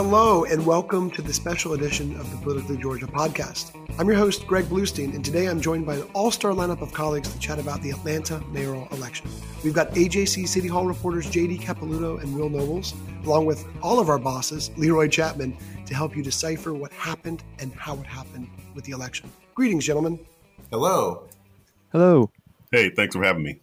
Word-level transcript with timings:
Hello, 0.00 0.44
and 0.44 0.64
welcome 0.64 1.10
to 1.10 1.22
the 1.22 1.32
special 1.32 1.72
edition 1.72 2.14
of 2.20 2.30
the 2.30 2.36
Politically 2.36 2.76
Georgia 2.76 3.08
podcast. 3.08 3.72
I'm 3.98 4.06
your 4.06 4.16
host, 4.16 4.46
Greg 4.46 4.66
Bluestein, 4.66 5.12
and 5.12 5.24
today 5.24 5.46
I'm 5.46 5.60
joined 5.60 5.86
by 5.86 5.96
an 5.96 6.04
all 6.14 6.30
star 6.30 6.52
lineup 6.52 6.80
of 6.82 6.92
colleagues 6.92 7.32
to 7.32 7.38
chat 7.40 7.58
about 7.58 7.82
the 7.82 7.90
Atlanta 7.90 8.38
mayoral 8.52 8.86
election. 8.92 9.28
We've 9.64 9.74
got 9.74 9.90
AJC 9.94 10.46
City 10.46 10.68
Hall 10.68 10.86
reporters 10.86 11.26
JD 11.26 11.62
Capilouto 11.62 12.22
and 12.22 12.32
Will 12.32 12.48
Nobles, 12.48 12.94
along 13.24 13.46
with 13.46 13.66
all 13.82 13.98
of 13.98 14.08
our 14.08 14.20
bosses, 14.20 14.70
Leroy 14.76 15.08
Chapman, 15.08 15.56
to 15.86 15.94
help 15.96 16.16
you 16.16 16.22
decipher 16.22 16.72
what 16.72 16.92
happened 16.92 17.42
and 17.58 17.74
how 17.74 17.94
it 17.94 18.06
happened 18.06 18.48
with 18.76 18.84
the 18.84 18.92
election. 18.92 19.28
Greetings, 19.56 19.84
gentlemen. 19.84 20.20
Hello. 20.70 21.24
Hello. 21.90 22.30
Hey, 22.70 22.90
thanks 22.90 23.16
for 23.16 23.24
having 23.24 23.42
me. 23.42 23.62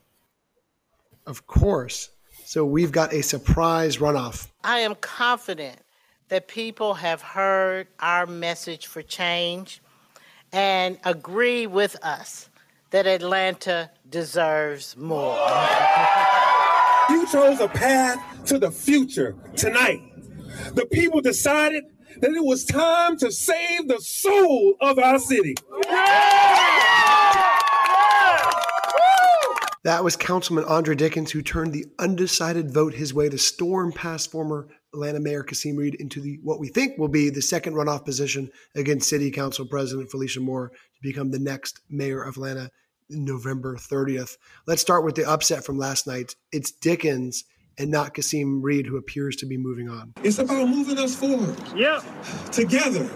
Of 1.26 1.48
course. 1.48 2.10
So 2.44 2.66
we've 2.66 2.92
got 2.92 3.14
a 3.14 3.24
surprise 3.24 4.00
runoff. 4.00 4.50
I 4.66 4.80
am 4.80 4.96
confident 4.96 5.80
that 6.30 6.48
people 6.48 6.96
have 6.96 7.22
heard 7.22 7.88
our 8.00 8.26
message 8.26 8.88
for 8.88 9.02
change 9.02 9.82
and 10.52 10.98
agree 11.04 11.68
with 11.68 11.96
us 12.04 12.50
that 12.92 13.06
Atlanta 13.06 13.92
deserves 14.10 14.96
more. 14.98 15.38
You 17.08 17.28
chose 17.28 17.60
a 17.60 17.68
path 17.68 18.46
to 18.48 18.58
the 18.58 18.72
future 18.72 19.36
tonight. 19.56 20.02
The 20.74 20.88
people 20.88 21.22
decided 21.22 21.84
that 22.20 22.32
it 22.32 22.44
was 22.44 22.66
time 22.66 23.16
to 23.18 23.32
save 23.32 23.88
the 23.88 24.00
soul 24.00 24.74
of 24.82 24.98
our 24.98 25.20
city. 25.20 25.54
That 29.84 30.04
was 30.04 30.16
Councilman 30.16 30.66
Andre 30.66 30.96
Dickens, 30.96 31.32
who 31.32 31.44
turned 31.44 31.74
the 31.74 31.86
undecided 32.00 32.74
vote 32.74 32.96
his 32.96 33.14
way 33.14 33.30
to 33.30 33.38
storm 33.38 33.92
past 33.92 34.32
former 34.32 34.68
Atlanta 34.96 35.20
Mayor 35.20 35.44
Kasim 35.44 35.76
Reed 35.76 35.96
into 35.96 36.22
the 36.22 36.40
what 36.42 36.60
we 36.60 36.70
think 36.70 36.98
will 36.98 37.10
be 37.10 37.30
the 37.30 37.42
second 37.42 37.74
runoff 37.74 38.06
position 38.06 38.50
against 38.76 39.10
City 39.10 39.30
Council 39.30 39.66
President 39.66 40.10
Felicia 40.10 40.40
Moore 40.40 40.70
to 40.70 41.02
become 41.04 41.32
the 41.32 41.40
next 41.40 41.82
mayor 41.90 42.22
of 42.24 42.38
Atlanta 42.38 42.72
November 43.10 43.76
30th. 43.76 44.38
Let's 44.66 44.82
start 44.82 45.04
with 45.04 45.16
the 45.16 45.30
upset 45.30 45.64
from 45.66 45.78
last 45.78 46.08
night. 46.08 46.36
It's 46.54 46.72
Dickens 46.72 47.44
and 47.78 47.92
not 47.92 48.14
Kasim 48.14 48.62
Reed 48.62 48.86
who 48.88 48.96
appears 48.96 49.36
to 49.36 49.46
be 49.46 49.58
moving 49.58 49.90
on. 49.90 50.14
It's 50.24 50.40
about 50.40 50.70
moving 50.70 50.98
us 50.98 51.14
forward. 51.14 51.56
Yep. 51.76 52.04
Together, 52.54 53.10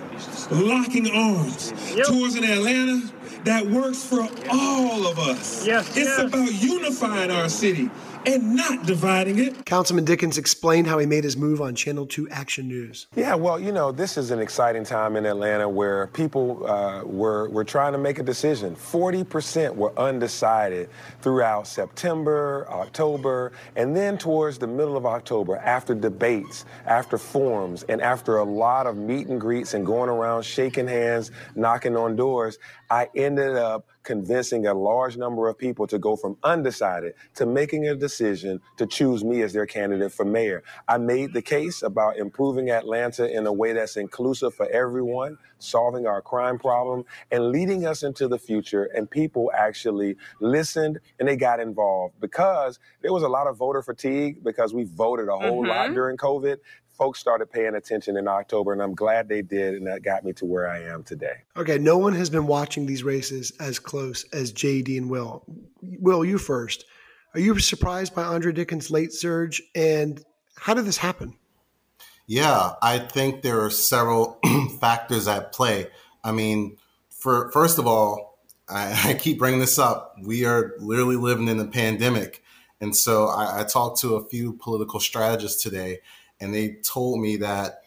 locking 0.51 1.09
arms 1.09 1.71
Yep. 1.95 2.07
towards 2.07 2.35
an 2.35 2.43
Atlanta 2.43 3.09
that 3.45 3.65
works 3.65 4.03
for 4.03 4.27
all 4.51 5.07
of 5.07 5.17
us. 5.17 5.65
Yes, 5.65 5.87
It's 5.95 5.97
yes. 6.07 6.19
about 6.19 6.51
unifying 6.61 7.31
our 7.31 7.47
city 7.47 7.89
and 8.25 8.55
not 8.55 8.85
dividing 8.85 9.39
it. 9.39 9.65
Councilman 9.65 10.05
Dickens 10.05 10.37
explained 10.37 10.87
how 10.87 10.97
he 10.97 11.05
made 11.05 11.23
his 11.23 11.37
move 11.37 11.61
on 11.61 11.75
Channel 11.75 12.05
2 12.05 12.29
Action 12.29 12.67
News. 12.67 13.07
Yeah, 13.15 13.35
well, 13.35 13.59
you 13.59 13.71
know, 13.71 13.91
this 13.91 14.17
is 14.17 14.31
an 14.31 14.39
exciting 14.39 14.83
time 14.83 15.15
in 15.15 15.25
Atlanta 15.25 15.67
where 15.67 16.07
people 16.07 16.65
uh, 16.67 17.03
were, 17.03 17.49
were 17.49 17.63
trying 17.63 17.93
to 17.93 17.97
make 17.97 18.19
a 18.19 18.23
decision. 18.23 18.75
40% 18.75 19.75
were 19.75 19.97
undecided 19.97 20.89
throughout 21.21 21.67
September, 21.67 22.67
October, 22.69 23.51
and 23.75 23.95
then 23.95 24.17
towards 24.17 24.57
the 24.57 24.67
middle 24.67 24.97
of 24.97 25.05
October, 25.05 25.57
after 25.57 25.95
debates, 25.95 26.65
after 26.85 27.17
forums, 27.17 27.83
and 27.83 28.01
after 28.01 28.37
a 28.37 28.43
lot 28.43 28.87
of 28.87 28.97
meet 28.97 29.27
and 29.27 29.39
greets 29.39 29.73
and 29.73 29.85
going 29.85 30.09
around 30.09 30.43
shaking 30.43 30.87
hands, 30.87 31.31
knocking 31.55 31.95
on 31.95 32.15
doors, 32.15 32.57
I 32.89 33.09
ended 33.15 33.55
up 33.55 33.87
convincing 34.13 34.65
a 34.65 34.73
large 34.73 35.17
number 35.17 35.47
of 35.47 35.55
people 35.55 35.85
to 35.85 35.99
go 35.99 36.15
from 36.15 36.35
undecided 36.43 37.13
to 37.35 37.45
making 37.45 37.87
a 37.87 37.93
decision 37.93 38.59
to 38.75 38.87
choose 38.87 39.23
me 39.23 39.43
as 39.43 39.53
their 39.53 39.67
candidate 39.67 40.11
for 40.11 40.25
mayor. 40.25 40.63
I 40.87 40.97
made 40.97 41.31
the 41.31 41.43
case 41.43 41.83
about 41.83 42.17
improving 42.17 42.71
Atlanta 42.71 43.31
in 43.31 43.45
a 43.45 43.53
way 43.53 43.71
that's 43.73 43.97
inclusive 43.97 44.55
for 44.55 44.67
everyone, 44.71 45.37
solving 45.59 46.07
our 46.07 46.23
crime 46.23 46.57
problem, 46.57 47.05
and 47.29 47.51
leading 47.51 47.85
us 47.85 48.01
into 48.01 48.27
the 48.27 48.39
future. 48.39 48.85
And 48.95 49.07
people 49.07 49.51
actually 49.55 50.15
listened 50.41 50.99
and 51.19 51.27
they 51.27 51.35
got 51.35 51.59
involved 51.59 52.15
because 52.19 52.79
there 53.03 53.13
was 53.13 53.21
a 53.21 53.29
lot 53.29 53.45
of 53.45 53.57
voter 53.57 53.83
fatigue 53.83 54.43
because 54.43 54.73
we 54.73 54.85
voted 54.85 55.27
a 55.27 55.37
whole 55.37 55.67
lot 55.67 55.89
Mhm. 55.91 55.93
during 55.93 56.17
COVID. 56.17 56.57
Folks 56.99 57.17
started 57.17 57.49
paying 57.49 57.75
attention 57.75 58.17
in 58.17 58.27
October, 58.27 58.73
and 58.73 58.81
I'm 58.81 58.93
glad 58.93 59.29
they 59.29 59.41
did, 59.41 59.75
and 59.75 59.87
that 59.87 60.03
got 60.03 60.25
me 60.25 60.33
to 60.33 60.45
where 60.45 60.69
I 60.69 60.83
am 60.83 61.01
today. 61.01 61.43
Okay, 61.55 61.77
no 61.77 61.97
one 61.97 62.13
has 62.13 62.29
been 62.29 62.45
watching 62.45 62.85
these 62.85 63.03
races 63.03 63.53
as 63.57 63.79
close 63.79 64.25
as 64.33 64.51
JD 64.51 64.97
and 64.97 65.09
Will. 65.09 65.45
Will, 65.81 66.25
you 66.25 66.37
first. 66.37 66.83
Are 67.33 67.39
you 67.39 67.57
surprised 67.57 68.13
by 68.13 68.23
Andre 68.23 68.51
Dickens' 68.51 68.91
late 68.91 69.13
surge? 69.13 69.61
And 69.75 70.21
how 70.57 70.73
did 70.73 70.83
this 70.83 70.97
happen? 70.97 71.37
Yeah, 72.27 72.73
I 72.81 72.99
think 72.99 73.43
there 73.43 73.61
are 73.61 73.69
several 73.69 74.37
factors 74.81 75.25
at 75.25 75.53
play. 75.53 75.87
I 76.21 76.33
mean, 76.33 76.75
for 77.09 77.49
first 77.51 77.79
of 77.79 77.87
all, 77.87 78.39
I, 78.67 79.03
I 79.11 79.13
keep 79.13 79.39
bringing 79.39 79.61
this 79.61 79.79
up. 79.79 80.15
We 80.21 80.43
are 80.43 80.73
literally 80.79 81.15
living 81.15 81.47
in 81.47 81.61
a 81.61 81.65
pandemic, 81.65 82.43
and 82.81 82.93
so 82.93 83.27
I, 83.27 83.61
I 83.61 83.63
talked 83.63 84.01
to 84.01 84.15
a 84.15 84.27
few 84.27 84.51
political 84.51 84.99
strategists 84.99 85.63
today, 85.63 85.99
and 86.39 86.53
they 86.53 86.75
told 86.83 87.19
me 87.19 87.37
that 87.37 87.81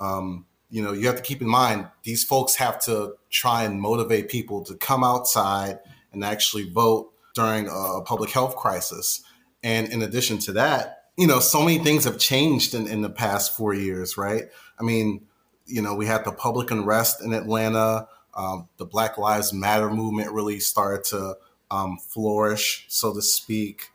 um, 0.00 0.46
you 0.70 0.82
know 0.82 0.92
you 0.92 1.06
have 1.06 1.16
to 1.16 1.22
keep 1.22 1.40
in 1.40 1.48
mind 1.48 1.88
these 2.04 2.24
folks 2.24 2.56
have 2.56 2.80
to 2.84 3.14
try 3.30 3.64
and 3.64 3.80
motivate 3.80 4.28
people 4.28 4.62
to 4.64 4.74
come 4.74 5.04
outside 5.04 5.78
and 6.12 6.24
actually 6.24 6.68
vote 6.70 7.12
during 7.34 7.68
a 7.68 8.00
public 8.02 8.30
health 8.30 8.56
crisis. 8.56 9.22
And 9.62 9.92
in 9.92 10.02
addition 10.02 10.38
to 10.38 10.52
that, 10.52 11.04
you 11.16 11.26
know, 11.26 11.40
so 11.40 11.62
many 11.62 11.78
things 11.78 12.04
have 12.04 12.18
changed 12.18 12.74
in, 12.74 12.86
in 12.86 13.02
the 13.02 13.10
past 13.10 13.56
four 13.56 13.74
years, 13.74 14.16
right? 14.16 14.44
I 14.78 14.82
mean, 14.82 15.26
you 15.66 15.82
know, 15.82 15.94
we 15.94 16.06
had 16.06 16.24
the 16.24 16.32
public 16.32 16.70
unrest 16.70 17.22
in 17.22 17.32
Atlanta. 17.32 18.08
Um, 18.34 18.68
the 18.76 18.86
Black 18.86 19.18
Lives 19.18 19.52
Matter 19.52 19.90
movement 19.90 20.32
really 20.32 20.60
started 20.60 21.04
to 21.10 21.36
um, 21.70 21.98
flourish, 21.98 22.86
so 22.88 23.12
to 23.14 23.22
speak. 23.22 23.88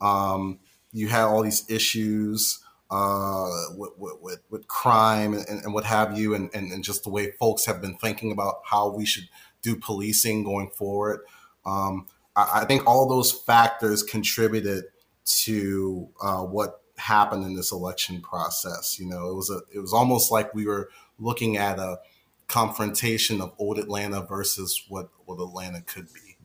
Um, 0.00 0.58
you 0.92 1.08
had 1.08 1.24
all 1.24 1.42
these 1.42 1.68
issues 1.70 2.58
uh, 2.94 3.50
with, 3.76 3.90
with, 4.22 4.38
with, 4.50 4.68
crime 4.68 5.34
and, 5.34 5.64
and 5.64 5.74
what 5.74 5.84
have 5.84 6.16
you, 6.16 6.32
and, 6.32 6.48
and, 6.54 6.70
and 6.70 6.84
just 6.84 7.02
the 7.02 7.10
way 7.10 7.32
folks 7.32 7.66
have 7.66 7.80
been 7.82 7.96
thinking 7.96 8.30
about 8.30 8.60
how 8.64 8.88
we 8.88 9.04
should 9.04 9.28
do 9.62 9.74
policing 9.74 10.44
going 10.44 10.70
forward. 10.70 11.20
Um, 11.66 12.06
I, 12.36 12.60
I 12.60 12.64
think 12.66 12.86
all 12.86 13.08
those 13.08 13.32
factors 13.32 14.04
contributed 14.04 14.84
to 15.24 16.08
uh, 16.22 16.42
what 16.42 16.82
happened 16.96 17.44
in 17.44 17.56
this 17.56 17.72
election 17.72 18.20
process. 18.20 18.96
You 19.00 19.06
know, 19.06 19.28
it 19.28 19.34
was 19.34 19.50
a 19.50 19.60
it 19.74 19.80
was 19.80 19.92
almost 19.92 20.30
like 20.30 20.54
we 20.54 20.64
were 20.64 20.88
looking 21.18 21.56
at 21.56 21.80
a 21.80 21.98
confrontation 22.46 23.40
of 23.40 23.52
old 23.58 23.78
Atlanta 23.78 24.20
versus 24.22 24.84
what 24.88 25.08
what 25.24 25.42
Atlanta 25.42 25.80
could 25.80 26.12
be. 26.12 26.36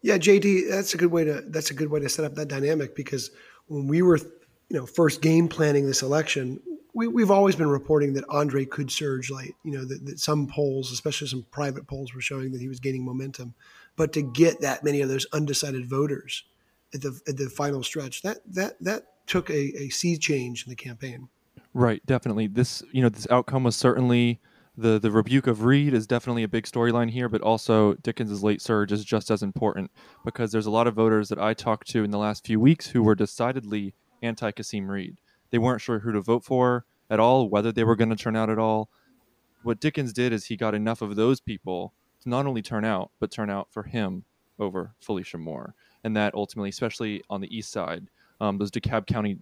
Yeah, 0.00 0.16
JD, 0.16 0.70
that's 0.70 0.94
a 0.94 0.96
good 0.96 1.10
way 1.10 1.24
to 1.24 1.42
that's 1.46 1.70
a 1.70 1.74
good 1.74 1.90
way 1.90 2.00
to 2.00 2.08
set 2.08 2.24
up 2.24 2.36
that 2.36 2.48
dynamic 2.48 2.96
because 2.96 3.30
when 3.66 3.86
we 3.86 4.00
were, 4.02 4.18
you 4.68 4.78
know, 4.78 4.86
first 4.86 5.22
game 5.22 5.48
planning 5.48 5.86
this 5.86 6.02
election, 6.02 6.60
we, 6.94 7.08
we've 7.08 7.30
always 7.30 7.56
been 7.56 7.68
reporting 7.68 8.14
that 8.14 8.24
Andre 8.28 8.64
could 8.64 8.90
surge 8.90 9.30
late. 9.30 9.54
You 9.64 9.72
know, 9.72 9.84
that, 9.84 10.06
that 10.06 10.20
some 10.20 10.46
polls, 10.46 10.92
especially 10.92 11.28
some 11.28 11.44
private 11.50 11.86
polls, 11.86 12.14
were 12.14 12.20
showing 12.20 12.52
that 12.52 12.60
he 12.60 12.68
was 12.68 12.80
gaining 12.80 13.04
momentum. 13.04 13.54
But 13.96 14.12
to 14.14 14.22
get 14.22 14.60
that 14.60 14.84
many 14.84 15.00
of 15.00 15.08
those 15.08 15.26
undecided 15.32 15.88
voters 15.88 16.44
at 16.92 17.02
the 17.02 17.20
at 17.28 17.36
the 17.36 17.48
final 17.48 17.82
stretch, 17.82 18.22
that 18.22 18.38
that 18.46 18.76
that 18.80 19.06
took 19.26 19.50
a, 19.50 19.82
a 19.82 19.88
sea 19.90 20.16
change 20.16 20.64
in 20.64 20.70
the 20.70 20.76
campaign. 20.76 21.28
Right, 21.72 22.04
definitely. 22.06 22.46
This 22.46 22.82
you 22.92 23.02
know 23.02 23.08
this 23.08 23.26
outcome 23.30 23.64
was 23.64 23.76
certainly 23.76 24.40
the 24.76 24.98
the 24.98 25.10
rebuke 25.10 25.46
of 25.46 25.64
Reed 25.64 25.94
is 25.94 26.06
definitely 26.06 26.44
a 26.44 26.48
big 26.48 26.64
storyline 26.64 27.10
here, 27.10 27.28
but 27.28 27.40
also 27.40 27.94
Dickens's 27.94 28.42
late 28.42 28.62
surge 28.62 28.92
is 28.92 29.04
just 29.04 29.30
as 29.30 29.42
important 29.42 29.90
because 30.24 30.52
there's 30.52 30.66
a 30.66 30.70
lot 30.70 30.86
of 30.86 30.94
voters 30.94 31.28
that 31.28 31.38
I 31.38 31.54
talked 31.54 31.88
to 31.90 32.04
in 32.04 32.10
the 32.10 32.18
last 32.18 32.46
few 32.46 32.60
weeks 32.60 32.88
who 32.88 33.02
were 33.02 33.14
decidedly 33.14 33.94
anti 34.24 34.50
Kasim 34.50 34.90
Reed. 34.90 35.18
They 35.50 35.58
weren't 35.58 35.80
sure 35.80 36.00
who 36.00 36.12
to 36.12 36.20
vote 36.20 36.44
for 36.44 36.84
at 37.10 37.20
all, 37.20 37.48
whether 37.48 37.70
they 37.70 37.84
were 37.84 37.96
going 37.96 38.10
to 38.10 38.16
turn 38.16 38.36
out 38.36 38.50
at 38.50 38.58
all. 38.58 38.88
What 39.62 39.80
Dickens 39.80 40.12
did 40.12 40.32
is 40.32 40.46
he 40.46 40.56
got 40.56 40.74
enough 40.74 41.00
of 41.02 41.16
those 41.16 41.40
people 41.40 41.94
to 42.22 42.28
not 42.28 42.46
only 42.46 42.62
turn 42.62 42.84
out, 42.84 43.10
but 43.20 43.30
turn 43.30 43.50
out 43.50 43.68
for 43.70 43.84
him 43.84 44.24
over 44.58 44.94
Felicia 45.00 45.38
Moore, 45.38 45.74
and 46.02 46.16
that 46.16 46.34
ultimately, 46.34 46.70
especially 46.70 47.22
on 47.30 47.40
the 47.40 47.56
east 47.56 47.70
side, 47.70 48.08
um, 48.40 48.58
those 48.58 48.70
DeKalb 48.70 49.06
County 49.06 49.38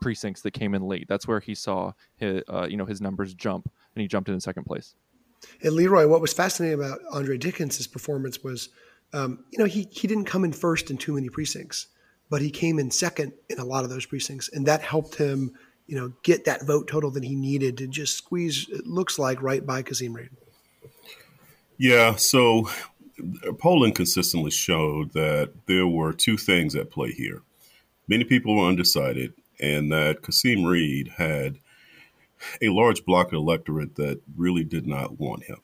precincts 0.00 0.42
that 0.42 0.52
came 0.52 0.74
in 0.74 0.82
late. 0.82 1.06
That's 1.08 1.26
where 1.26 1.40
he 1.40 1.54
saw 1.54 1.92
his, 2.16 2.42
uh, 2.48 2.66
you 2.68 2.76
know 2.76 2.84
his 2.84 3.00
numbers 3.00 3.34
jump, 3.34 3.70
and 3.94 4.02
he 4.02 4.08
jumped 4.08 4.28
in 4.28 4.38
second 4.40 4.64
place. 4.64 4.94
And 5.62 5.74
Leroy, 5.74 6.06
what 6.06 6.20
was 6.20 6.32
fascinating 6.32 6.78
about 6.78 7.00
Andre 7.12 7.36
Dickens' 7.36 7.86
performance 7.86 8.42
was, 8.42 8.70
um, 9.12 9.44
you 9.50 9.58
know, 9.58 9.64
he 9.64 9.88
he 9.90 10.06
didn't 10.06 10.26
come 10.26 10.44
in 10.44 10.52
first 10.52 10.90
in 10.90 10.98
too 10.98 11.14
many 11.14 11.28
precincts, 11.28 11.88
but 12.34 12.42
he 12.42 12.50
came 12.50 12.80
in 12.80 12.90
second 12.90 13.32
in 13.48 13.60
a 13.60 13.64
lot 13.64 13.84
of 13.84 13.90
those 13.90 14.06
precincts, 14.06 14.48
and 14.48 14.66
that 14.66 14.82
helped 14.82 15.14
him, 15.14 15.52
you 15.86 15.94
know, 15.94 16.12
get 16.24 16.46
that 16.46 16.66
vote 16.66 16.88
total 16.88 17.08
that 17.12 17.22
he 17.22 17.36
needed 17.36 17.78
to 17.78 17.86
just 17.86 18.16
squeeze. 18.16 18.66
It 18.72 18.88
looks 18.88 19.20
like 19.20 19.40
right 19.40 19.64
by 19.64 19.82
Kasim 19.82 20.12
Reed. 20.12 20.30
Yeah. 21.78 22.16
So 22.16 22.68
polling 23.60 23.92
consistently 23.92 24.50
showed 24.50 25.12
that 25.12 25.52
there 25.66 25.86
were 25.86 26.12
two 26.12 26.36
things 26.36 26.74
at 26.74 26.90
play 26.90 27.12
here. 27.12 27.42
Many 28.08 28.24
people 28.24 28.56
were 28.56 28.66
undecided, 28.66 29.32
and 29.60 29.92
that 29.92 30.22
Kasim 30.22 30.64
Reed 30.64 31.12
had 31.16 31.60
a 32.60 32.70
large 32.70 33.04
block 33.04 33.28
of 33.28 33.34
electorate 33.34 33.94
that 33.94 34.20
really 34.36 34.64
did 34.64 34.88
not 34.88 35.20
want 35.20 35.44
him. 35.44 35.60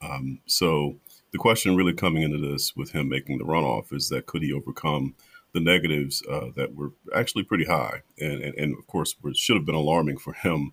Um, 0.00 0.40
so 0.46 0.96
the 1.32 1.38
question 1.38 1.76
really 1.76 1.92
coming 1.92 2.22
into 2.22 2.38
this 2.38 2.74
with 2.74 2.92
him 2.92 3.10
making 3.10 3.36
the 3.36 3.44
runoff 3.44 3.92
is 3.92 4.08
that 4.08 4.24
could 4.24 4.42
he 4.42 4.54
overcome 4.54 5.14
the 5.54 5.60
negatives 5.60 6.22
uh, 6.30 6.48
that 6.56 6.74
were 6.74 6.92
actually 7.14 7.44
pretty 7.44 7.64
high 7.64 8.02
and, 8.18 8.42
and, 8.42 8.54
and 8.56 8.76
of 8.76 8.86
course 8.86 9.14
should 9.34 9.56
have 9.56 9.64
been 9.64 9.74
alarming 9.74 10.18
for 10.18 10.34
him 10.34 10.72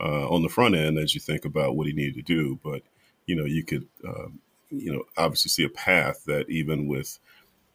uh, 0.00 0.28
on 0.28 0.42
the 0.42 0.48
front 0.48 0.74
end 0.74 0.98
as 0.98 1.14
you 1.14 1.20
think 1.20 1.44
about 1.44 1.76
what 1.76 1.86
he 1.86 1.92
needed 1.92 2.14
to 2.14 2.22
do. 2.22 2.58
But, 2.62 2.82
you 3.26 3.36
know, 3.36 3.44
you 3.44 3.64
could, 3.64 3.86
uh, 4.06 4.28
you 4.70 4.92
know, 4.92 5.04
obviously 5.16 5.50
see 5.50 5.64
a 5.64 5.68
path 5.68 6.24
that 6.26 6.48
even 6.50 6.86
with 6.88 7.18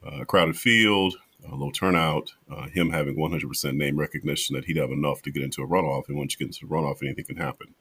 uh, 0.05 0.21
a 0.21 0.25
crowded 0.25 0.57
field, 0.57 1.15
a 1.49 1.55
low 1.55 1.71
turnout, 1.71 2.33
uh, 2.51 2.67
him 2.67 2.91
having 2.91 3.15
100% 3.15 3.75
name 3.75 3.97
recognition 3.97 4.55
that 4.55 4.65
he'd 4.65 4.77
have 4.77 4.91
enough 4.91 5.21
to 5.23 5.31
get 5.31 5.43
into 5.43 5.61
a 5.61 5.67
runoff. 5.67 6.07
And 6.07 6.17
once 6.17 6.33
you 6.33 6.45
get 6.45 6.55
into 6.55 6.65
a 6.65 6.75
runoff, 6.77 7.01
anything 7.01 7.25
can 7.25 7.37
happen. 7.37 7.73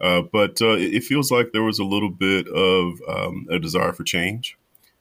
Uh, 0.00 0.22
but 0.22 0.60
uh, 0.62 0.76
it 0.78 1.04
feels 1.04 1.30
like 1.30 1.52
there 1.52 1.62
was 1.62 1.78
a 1.78 1.84
little 1.84 2.10
bit 2.10 2.46
of 2.48 3.00
um, 3.08 3.46
a 3.50 3.58
desire 3.58 3.92
for 3.92 4.04
change. 4.04 4.57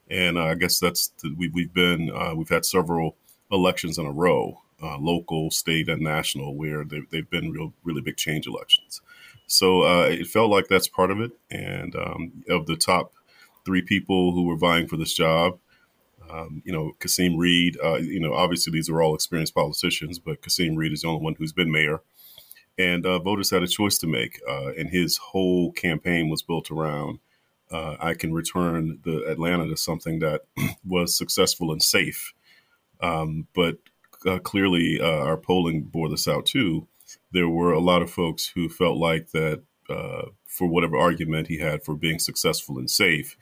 And 0.10 0.38
uh, 0.38 0.46
I 0.46 0.56
guess 0.56 0.80
that's 0.80 1.10
the, 1.22 1.34
we, 1.38 1.50
we've 1.50 1.74
been, 1.74 2.12
uh, 2.12 2.34
we've 2.36 2.50
had 2.50 2.66
several 2.66 3.16
elections 3.52 3.98
in 3.98 4.06
a 4.06 4.12
row, 4.12 4.62
uh, 4.82 4.98
local, 4.98 5.52
state, 5.52 5.90
and 5.90 6.02
national, 6.02 6.56
where 6.56 6.84
they've, 6.84 7.10
they've 7.10 7.30
been 7.30 7.52
real, 7.52 7.74
really 7.84 8.02
big 8.02 8.18
change 8.18 8.48
elections. 8.48 9.02
So 9.48 9.84
it 10.06 10.28
felt 10.28 10.52
like 10.52 10.68
that's 10.68 10.88
part 10.90 11.10
of 11.10 11.22
it. 11.22 11.32
And 11.50 11.96
um, 11.96 12.44
of 12.50 12.66
the 12.66 12.76
top 12.76 13.14
three 13.66 13.82
people 13.82 14.34
who 14.34 14.44
were 14.44 14.58
vying 14.58 14.88
for 14.88 14.98
this 14.98 15.14
job, 15.14 15.60
um, 16.30 16.62
you 16.66 16.72
know, 16.72 16.92
Kasim 17.00 17.38
Reed, 17.38 17.78
uh, 17.84 17.96
you 17.96 18.20
know, 18.20 18.34
obviously 18.34 18.72
these 18.72 18.90
are 18.90 19.02
all 19.02 19.16
experienced 19.16 19.56
politicians, 19.56 20.20
but 20.20 20.42
Kasim 20.42 20.76
Reed 20.76 20.92
is 20.92 21.02
the 21.02 21.08
only 21.08 21.24
one 21.24 21.36
who's 21.36 21.54
been 21.54 21.72
mayor. 21.72 22.02
And 22.78 23.06
uh, 23.06 23.20
voters 23.20 23.50
had 23.50 23.64
a 23.64 23.68
choice 23.68 23.98
to 24.00 24.08
make. 24.08 24.40
Uh, 24.48 24.72
and 24.78 24.90
his 24.90 25.18
whole 25.18 25.72
campaign 25.72 26.30
was 26.30 26.42
built 26.42 26.70
around 26.70 27.20
uh, 27.72 27.96
I 28.00 28.14
can 28.14 28.34
return 28.34 29.00
the 29.04 29.26
Atlanta 29.30 29.68
to 29.68 29.78
something 29.78 30.20
that 30.20 30.42
was 30.86 31.18
successful 31.18 31.72
and 31.72 31.82
safe. 31.82 32.34
Um, 33.02 33.48
but 33.54 33.78
uh, 34.26 34.40
clearly, 34.40 35.00
uh, 35.02 35.24
our 35.24 35.38
polling 35.38 35.84
bore 35.84 36.10
this 36.10 36.28
out 36.28 36.46
too. 36.46 36.88
There 37.32 37.50
were 37.50 37.72
a 37.72 37.80
lot 37.80 38.02
of 38.02 38.10
folks 38.10 38.48
who 38.48 38.70
felt 38.70 38.98
like 38.98 39.32
that 39.32 39.64
for 40.58 40.68
whatever 40.68 40.98
argument 40.98 41.48
he 41.48 41.60
had 41.60 41.84
for 41.84 41.96
being 41.96 42.20
successful 42.20 42.78
and 42.80 42.90
safe, 42.90 43.38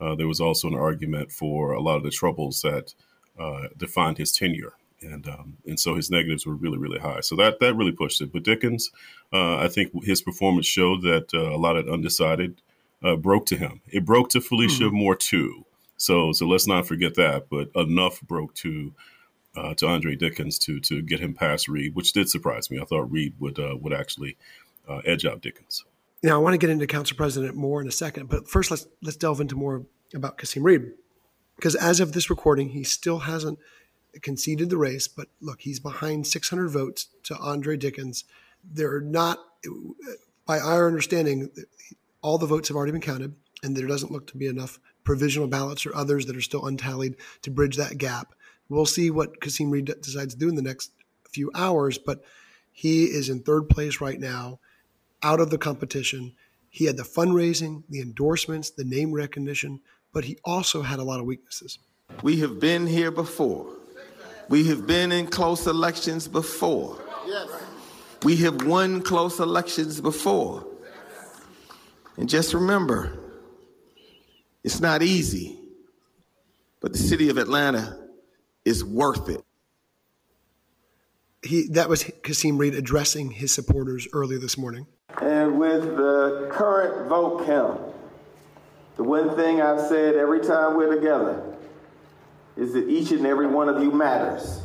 uh, 0.00 0.14
there 0.14 0.28
was 0.28 0.40
also 0.40 0.68
an 0.68 0.74
argument 0.74 1.32
for 1.32 1.72
a 1.72 1.82
lot 1.82 1.96
of 1.96 2.04
the 2.04 2.10
troubles 2.10 2.62
that 2.62 2.94
uh, 3.38 3.68
defined 3.76 4.18
his 4.18 4.32
tenure. 4.32 4.74
And 5.02 5.26
um, 5.26 5.56
and 5.66 5.80
so 5.80 5.94
his 5.94 6.10
negatives 6.10 6.46
were 6.46 6.54
really 6.54 6.76
really 6.76 6.98
high. 6.98 7.20
So 7.20 7.34
that 7.36 7.58
that 7.60 7.74
really 7.74 7.92
pushed 7.92 8.20
it. 8.20 8.32
But 8.32 8.44
Dickens, 8.44 8.90
uh, 9.32 9.56
I 9.56 9.68
think 9.68 9.92
his 10.04 10.20
performance 10.20 10.66
showed 10.66 11.02
that 11.02 11.32
uh, 11.32 11.54
a 11.54 11.56
lot 11.56 11.76
of 11.76 11.88
undecided 11.88 12.60
uh, 13.02 13.16
broke 13.16 13.46
to 13.46 13.56
him. 13.56 13.80
It 13.88 14.04
broke 14.04 14.30
to 14.30 14.40
Felicia 14.40 14.84
mm-hmm. 14.84 14.96
Moore 14.96 15.16
too. 15.16 15.64
So 15.96 16.32
so 16.32 16.46
let's 16.46 16.66
not 16.66 16.86
forget 16.86 17.14
that. 17.14 17.48
But 17.50 17.70
enough 17.74 18.20
broke 18.22 18.54
to 18.56 18.94
uh, 19.56 19.74
to 19.74 19.86
Andre 19.86 20.16
Dickens 20.16 20.58
to 20.60 20.80
to 20.80 21.02
get 21.02 21.20
him 21.20 21.34
past 21.34 21.68
Reed, 21.68 21.94
which 21.94 22.12
did 22.12 22.28
surprise 22.28 22.70
me. 22.70 22.80
I 22.80 22.84
thought 22.84 23.10
Reed 23.10 23.34
would 23.38 23.58
would 23.58 23.92
actually 23.92 24.36
edge 25.04 25.24
out 25.24 25.40
Dickens. 25.40 25.84
Now, 26.22 26.34
I 26.34 26.38
want 26.38 26.54
to 26.54 26.58
get 26.58 26.70
into 26.70 26.86
Council 26.86 27.16
President 27.16 27.54
Moore 27.54 27.80
in 27.80 27.88
a 27.88 27.92
second, 27.92 28.28
but 28.28 28.48
first 28.48 28.70
let's 28.70 28.86
let's 29.02 29.16
delve 29.16 29.40
into 29.40 29.56
more 29.56 29.86
about 30.14 30.36
Kasim 30.36 30.62
Reed, 30.62 30.92
because 31.56 31.74
as 31.74 32.00
of 32.00 32.12
this 32.12 32.28
recording, 32.28 32.70
he 32.70 32.84
still 32.84 33.20
hasn't 33.20 33.58
conceded 34.20 34.68
the 34.68 34.76
race. 34.76 35.08
But 35.08 35.28
look, 35.40 35.62
he's 35.62 35.80
behind 35.80 36.26
600 36.26 36.68
votes 36.68 37.08
to 37.24 37.36
Andre 37.38 37.76
Dickens. 37.76 38.24
They're 38.62 39.00
not, 39.00 39.38
by 40.44 40.58
our 40.58 40.86
understanding, 40.86 41.48
all 42.22 42.38
the 42.38 42.46
votes 42.46 42.68
have 42.68 42.76
already 42.76 42.92
been 42.92 43.00
counted, 43.00 43.34
and 43.62 43.76
there 43.76 43.86
doesn't 43.86 44.12
look 44.12 44.26
to 44.28 44.36
be 44.36 44.46
enough 44.46 44.78
provisional 45.04 45.48
ballots 45.48 45.86
or 45.86 45.94
others 45.94 46.26
that 46.26 46.36
are 46.36 46.40
still 46.40 46.62
untallied 46.62 47.16
to 47.42 47.50
bridge 47.50 47.76
that 47.76 47.98
gap. 47.98 48.34
We'll 48.68 48.86
see 48.86 49.10
what 49.10 49.40
Kasim 49.40 49.70
Reed 49.70 49.92
decides 50.00 50.34
to 50.34 50.40
do 50.40 50.48
in 50.48 50.54
the 50.54 50.62
next 50.62 50.92
few 51.30 51.50
hours, 51.54 51.98
but 51.98 52.22
he 52.72 53.04
is 53.04 53.28
in 53.28 53.40
third 53.40 53.68
place 53.68 54.00
right 54.00 54.18
now 54.18 54.60
out 55.22 55.40
of 55.40 55.50
the 55.50 55.58
competition. 55.58 56.34
He 56.68 56.84
had 56.84 56.96
the 56.96 57.02
fundraising, 57.02 57.82
the 57.88 58.00
endorsements, 58.00 58.70
the 58.70 58.84
name 58.84 59.12
recognition, 59.12 59.80
but 60.12 60.24
he 60.24 60.38
also 60.44 60.82
had 60.82 60.98
a 60.98 61.04
lot 61.04 61.20
of 61.20 61.26
weaknesses. 61.26 61.78
We 62.22 62.38
have 62.40 62.60
been 62.60 62.86
here 62.86 63.10
before. 63.10 63.66
We 64.48 64.66
have 64.68 64.86
been 64.86 65.12
in 65.12 65.28
close 65.28 65.66
elections 65.66 66.26
before. 66.26 67.00
Yes. 67.26 67.48
We 68.22 68.36
have 68.36 68.66
won 68.66 69.02
close 69.02 69.38
elections 69.38 70.00
before. 70.00 70.66
And 72.20 72.28
just 72.28 72.52
remember, 72.52 73.18
it's 74.62 74.78
not 74.78 75.02
easy, 75.02 75.58
but 76.82 76.92
the 76.92 76.98
city 76.98 77.30
of 77.30 77.38
Atlanta 77.38 77.98
is 78.62 78.84
worth 78.84 79.30
it. 79.30 79.42
He, 81.42 81.68
that 81.68 81.88
was 81.88 82.04
Kasim 82.22 82.58
Reed 82.58 82.74
addressing 82.74 83.30
his 83.30 83.54
supporters 83.54 84.06
earlier 84.12 84.38
this 84.38 84.58
morning. 84.58 84.86
And 85.18 85.58
with 85.58 85.96
the 85.96 86.50
current 86.52 87.08
vote 87.08 87.46
count, 87.46 87.80
the 88.96 89.04
one 89.04 89.34
thing 89.34 89.62
I've 89.62 89.80
said 89.80 90.14
every 90.14 90.40
time 90.40 90.76
we're 90.76 90.94
together 90.94 91.42
is 92.54 92.74
that 92.74 92.86
each 92.86 93.12
and 93.12 93.24
every 93.24 93.46
one 93.46 93.70
of 93.70 93.82
you 93.82 93.90
matters. 93.90 94.60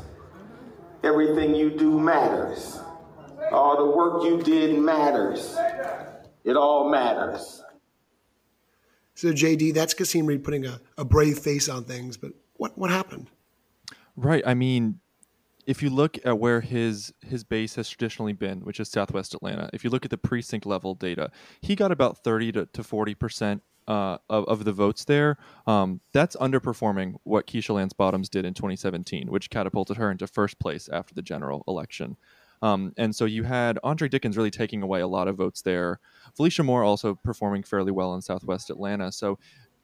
Everything 1.04 1.56
you 1.56 1.70
do 1.70 2.02
matters. 2.02 2.78
All 3.50 3.78
the 3.78 3.96
work 3.96 4.26
you 4.26 4.44
did 4.44 4.78
matters. 4.78 5.56
It 6.46 6.56
all 6.56 6.90
matters. 6.90 7.64
So, 9.16 9.34
JD, 9.34 9.74
that's 9.74 9.94
Kasim 9.94 10.26
Reed 10.26 10.44
putting 10.44 10.66
a, 10.66 10.80
a 10.98 11.04
brave 11.04 11.40
face 11.40 11.68
on 11.68 11.84
things, 11.84 12.18
but 12.18 12.32
what, 12.58 12.78
what 12.78 12.92
happened? 12.92 13.30
Right. 14.16 14.44
I 14.46 14.54
mean, 14.54 15.00
if 15.66 15.82
you 15.82 15.90
look 15.90 16.18
at 16.24 16.38
where 16.38 16.62
his 16.62 17.14
his 17.22 17.44
base 17.44 17.76
has 17.76 17.90
traditionally 17.90 18.34
been, 18.34 18.60
which 18.62 18.80
is 18.80 18.90
Southwest 18.90 19.34
Atlanta, 19.34 19.70
if 19.74 19.84
you 19.84 19.90
look 19.90 20.06
at 20.06 20.12
the 20.12 20.18
precinct 20.18 20.66
level 20.66 20.94
data, 20.94 21.32
he 21.62 21.76
got 21.76 21.92
about 21.92 22.24
thirty 22.24 22.52
to 22.52 22.84
forty 22.84 23.16
percent 23.16 23.64
uh, 23.88 24.18
of, 24.30 24.46
of 24.46 24.66
the 24.66 24.72
votes 24.72 25.06
there. 25.06 25.38
Um, 25.68 26.02
that's 26.12 26.36
underperforming 26.38 27.16
what 27.24 27.48
Keisha 27.48 27.76
Lance 27.76 27.94
Bottoms 27.94 28.30
did 28.30 28.46
in 28.46 28.54
2017, 28.54 29.30
which 29.30 29.50
catapulted 29.50 29.98
her 29.98 30.10
into 30.10 30.28
first 30.28 30.60
place 30.60 30.90
after 30.90 31.14
the 31.14 31.22
general 31.22 31.64
election. 31.68 32.18
Um, 32.62 32.94
and 32.98 33.16
so 33.16 33.26
you 33.26 33.44
had 33.44 33.80
Andre 33.84 34.08
Dickens 34.08 34.38
really 34.38 34.52
taking 34.52 34.82
away 34.82 35.02
a 35.02 35.08
lot 35.08 35.28
of 35.28 35.36
votes 35.36 35.62
there. 35.62 36.00
Felicia 36.36 36.64
Moore 36.64 36.84
also 36.84 37.16
performing 37.16 37.64
fairly 37.64 37.92
well 37.92 38.16
in 38.16 38.22
Southwest 38.22 38.70
Atlanta. 38.70 39.12
So 39.12 39.38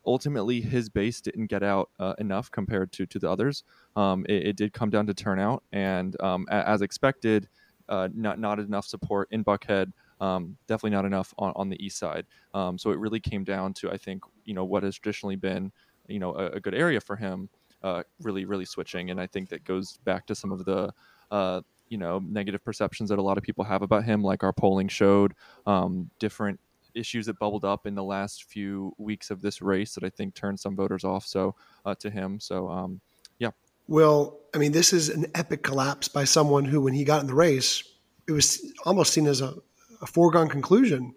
ultimately 0.05 0.61
his 0.61 0.89
base 0.89 1.21
didn't 1.21 1.47
get 1.47 1.63
out 1.63 1.89
uh, 1.99 2.13
enough 2.17 2.49
compared 2.51 2.91
to 2.93 3.05
to 3.05 3.19
the 3.19 3.29
others. 3.29 3.63
Um, 3.95 4.25
it, 4.27 4.47
it, 4.47 4.55
did 4.55 4.73
come 4.73 4.89
down 4.89 5.07
to 5.07 5.13
turnout, 5.13 5.63
and 5.71 6.19
um, 6.21 6.45
a, 6.49 6.67
as 6.67 6.81
expected, 6.81 7.47
uh, 7.89 8.09
not 8.13 8.39
not 8.39 8.59
enough 8.59 8.85
support 8.85 9.27
in 9.31 9.43
Buckhead. 9.43 9.91
Um, 10.19 10.57
definitely 10.67 10.91
not 10.91 11.05
enough 11.05 11.33
on, 11.39 11.51
on 11.55 11.69
the 11.69 11.83
east 11.83 11.97
side. 11.97 12.27
Um, 12.53 12.77
so 12.77 12.91
it 12.91 12.99
really 12.99 13.19
came 13.19 13.43
down 13.43 13.73
to 13.75 13.91
I 13.91 13.97
think 13.97 14.23
you 14.45 14.53
know 14.53 14.65
what 14.65 14.83
has 14.83 14.97
traditionally 14.97 15.35
been 15.35 15.71
you 16.07 16.19
know 16.19 16.33
a, 16.35 16.51
a 16.51 16.59
good 16.59 16.75
area 16.75 17.01
for 17.01 17.15
him, 17.15 17.49
uh, 17.83 18.03
really 18.21 18.45
really 18.45 18.65
switching, 18.65 19.11
and 19.11 19.19
I 19.19 19.27
think 19.27 19.49
that 19.49 19.63
goes 19.63 19.97
back 20.05 20.25
to 20.27 20.35
some 20.35 20.51
of 20.51 20.65
the 20.65 20.93
uh, 21.29 21.61
you 21.91 21.97
know 21.97 22.23
negative 22.25 22.63
perceptions 22.63 23.09
that 23.09 23.19
a 23.19 23.21
lot 23.21 23.37
of 23.37 23.43
people 23.43 23.65
have 23.65 23.81
about 23.81 24.05
him, 24.05 24.23
like 24.23 24.43
our 24.43 24.53
polling 24.53 24.87
showed. 24.87 25.33
Um, 25.67 26.09
different 26.19 26.59
issues 26.95 27.25
that 27.25 27.37
bubbled 27.37 27.65
up 27.65 27.85
in 27.85 27.95
the 27.95 28.03
last 28.03 28.45
few 28.45 28.93
weeks 28.97 29.29
of 29.29 29.41
this 29.41 29.61
race 29.61 29.93
that 29.95 30.03
I 30.03 30.09
think 30.09 30.33
turned 30.33 30.59
some 30.59 30.75
voters 30.75 31.03
off. 31.03 31.25
So 31.25 31.55
uh, 31.85 31.95
to 31.95 32.09
him, 32.09 32.39
so 32.39 32.69
um, 32.69 33.01
yeah. 33.39 33.51
Well, 33.87 34.39
I 34.55 34.57
mean, 34.57 34.71
this 34.71 34.93
is 34.93 35.09
an 35.09 35.25
epic 35.35 35.63
collapse 35.63 36.07
by 36.07 36.23
someone 36.23 36.63
who, 36.63 36.81
when 36.81 36.93
he 36.93 37.03
got 37.03 37.21
in 37.21 37.27
the 37.27 37.35
race, 37.35 37.83
it 38.25 38.31
was 38.31 38.73
almost 38.85 39.11
seen 39.13 39.27
as 39.27 39.41
a, 39.41 39.53
a 40.01 40.07
foregone 40.07 40.47
conclusion 40.47 41.13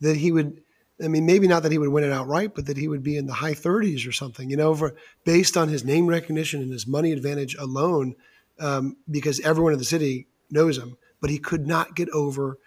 that 0.00 0.16
he 0.16 0.32
would. 0.32 0.62
I 1.02 1.08
mean, 1.08 1.26
maybe 1.26 1.48
not 1.48 1.64
that 1.64 1.72
he 1.72 1.78
would 1.78 1.88
win 1.88 2.04
it 2.04 2.12
outright, 2.12 2.54
but 2.54 2.66
that 2.66 2.76
he 2.76 2.86
would 2.86 3.02
be 3.02 3.16
in 3.16 3.26
the 3.26 3.32
high 3.34 3.54
30s 3.54 4.08
or 4.08 4.12
something. 4.12 4.48
You 4.48 4.56
know, 4.56 4.74
for 4.74 4.94
based 5.24 5.56
on 5.56 5.68
his 5.68 5.84
name 5.84 6.06
recognition 6.06 6.62
and 6.62 6.72
his 6.72 6.86
money 6.86 7.12
advantage 7.12 7.56
alone, 7.56 8.14
um, 8.58 8.96
because 9.10 9.40
everyone 9.40 9.72
in 9.72 9.78
the 9.78 9.84
city 9.84 10.28
knows 10.50 10.78
him. 10.78 10.96
But 11.20 11.30
he 11.30 11.38
could 11.38 11.66
not 11.66 11.96
get 11.96 12.08
over 12.10 12.58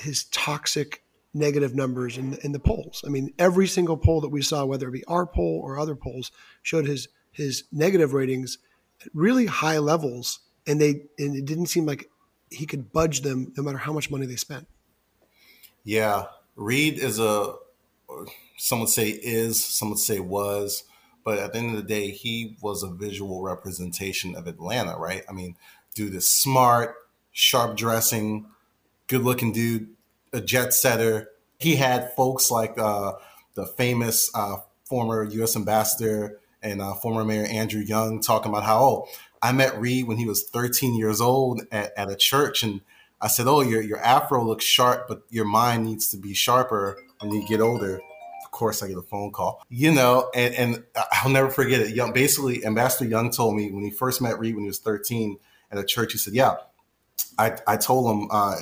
his 0.00 0.24
toxic 0.24 1.02
negative 1.32 1.74
numbers 1.74 2.16
in 2.16 2.32
the, 2.32 2.44
in 2.44 2.52
the 2.52 2.60
polls. 2.60 3.02
I 3.04 3.10
mean, 3.10 3.32
every 3.38 3.66
single 3.66 3.96
poll 3.96 4.20
that 4.20 4.28
we 4.28 4.42
saw, 4.42 4.64
whether 4.64 4.88
it 4.88 4.92
be 4.92 5.04
our 5.06 5.26
poll 5.26 5.60
or 5.64 5.78
other 5.78 5.96
polls, 5.96 6.30
showed 6.62 6.86
his 6.86 7.08
his 7.32 7.64
negative 7.72 8.12
ratings 8.12 8.58
at 9.04 9.08
really 9.12 9.46
high 9.46 9.78
levels, 9.78 10.40
and 10.66 10.80
they 10.80 11.02
and 11.18 11.36
it 11.36 11.44
didn't 11.44 11.66
seem 11.66 11.84
like 11.84 12.08
he 12.50 12.64
could 12.64 12.92
budge 12.92 13.22
them 13.22 13.52
no 13.56 13.62
matter 13.62 13.78
how 13.78 13.92
much 13.92 14.10
money 14.10 14.26
they 14.26 14.36
spent. 14.36 14.68
Yeah, 15.82 16.26
Reed 16.54 16.98
is 16.98 17.18
a 17.18 17.54
some 18.56 18.80
would 18.80 18.88
say 18.88 19.08
is, 19.08 19.64
some 19.64 19.90
would 19.90 19.98
say 19.98 20.20
was, 20.20 20.84
but 21.24 21.38
at 21.38 21.52
the 21.52 21.58
end 21.58 21.70
of 21.70 21.76
the 21.76 21.82
day, 21.82 22.10
he 22.10 22.56
was 22.60 22.82
a 22.82 22.88
visual 22.88 23.42
representation 23.42 24.36
of 24.36 24.46
Atlanta, 24.46 24.96
right? 24.96 25.22
I 25.28 25.32
mean, 25.32 25.56
dude 25.94 26.14
is 26.14 26.28
smart, 26.28 26.94
sharp 27.32 27.76
dressing, 27.76 28.46
good 29.08 29.22
looking 29.22 29.52
dude, 29.52 29.88
a 30.32 30.40
jet 30.40 30.74
setter. 30.74 31.30
He 31.58 31.76
had 31.76 32.14
folks 32.14 32.50
like 32.50 32.78
uh, 32.78 33.12
the 33.54 33.66
famous 33.66 34.30
uh, 34.34 34.58
former 34.84 35.24
U.S. 35.24 35.56
ambassador 35.56 36.40
and 36.62 36.80
uh, 36.80 36.94
former 36.94 37.24
mayor 37.24 37.46
Andrew 37.46 37.82
Young 37.82 38.20
talking 38.20 38.50
about 38.50 38.64
how, 38.64 38.82
oh, 38.82 39.08
I 39.42 39.52
met 39.52 39.78
Reed 39.78 40.06
when 40.06 40.16
he 40.16 40.26
was 40.26 40.44
13 40.44 40.94
years 40.94 41.20
old 41.20 41.62
at, 41.70 41.92
at 41.96 42.10
a 42.10 42.16
church. 42.16 42.62
And 42.62 42.80
I 43.20 43.28
said, 43.28 43.46
oh, 43.46 43.60
your, 43.60 43.82
your 43.82 43.98
afro 44.00 44.44
looks 44.44 44.64
sharp, 44.64 45.06
but 45.08 45.22
your 45.30 45.44
mind 45.44 45.84
needs 45.84 46.10
to 46.10 46.16
be 46.16 46.34
sharper 46.34 46.98
when 47.20 47.32
you 47.32 47.46
get 47.46 47.60
older. 47.60 48.00
Course, 48.54 48.84
I 48.84 48.86
get 48.86 48.96
a 48.96 49.02
phone 49.02 49.32
call, 49.32 49.60
you 49.68 49.92
know, 49.92 50.30
and, 50.32 50.54
and 50.54 50.84
I'll 51.10 51.28
never 51.28 51.50
forget 51.50 51.80
it. 51.80 51.92
Young, 51.92 52.12
basically, 52.12 52.64
Ambassador 52.64 53.10
Young 53.10 53.32
told 53.32 53.56
me 53.56 53.72
when 53.72 53.82
he 53.82 53.90
first 53.90 54.22
met 54.22 54.38
Reed 54.38 54.54
when 54.54 54.62
he 54.62 54.68
was 54.68 54.78
13 54.78 55.38
at 55.72 55.78
a 55.78 55.82
church, 55.84 56.12
he 56.12 56.18
said, 56.18 56.34
yeah, 56.34 56.54
I, 57.36 57.58
I 57.66 57.76
told 57.76 58.14
him 58.14 58.28
uh, 58.30 58.54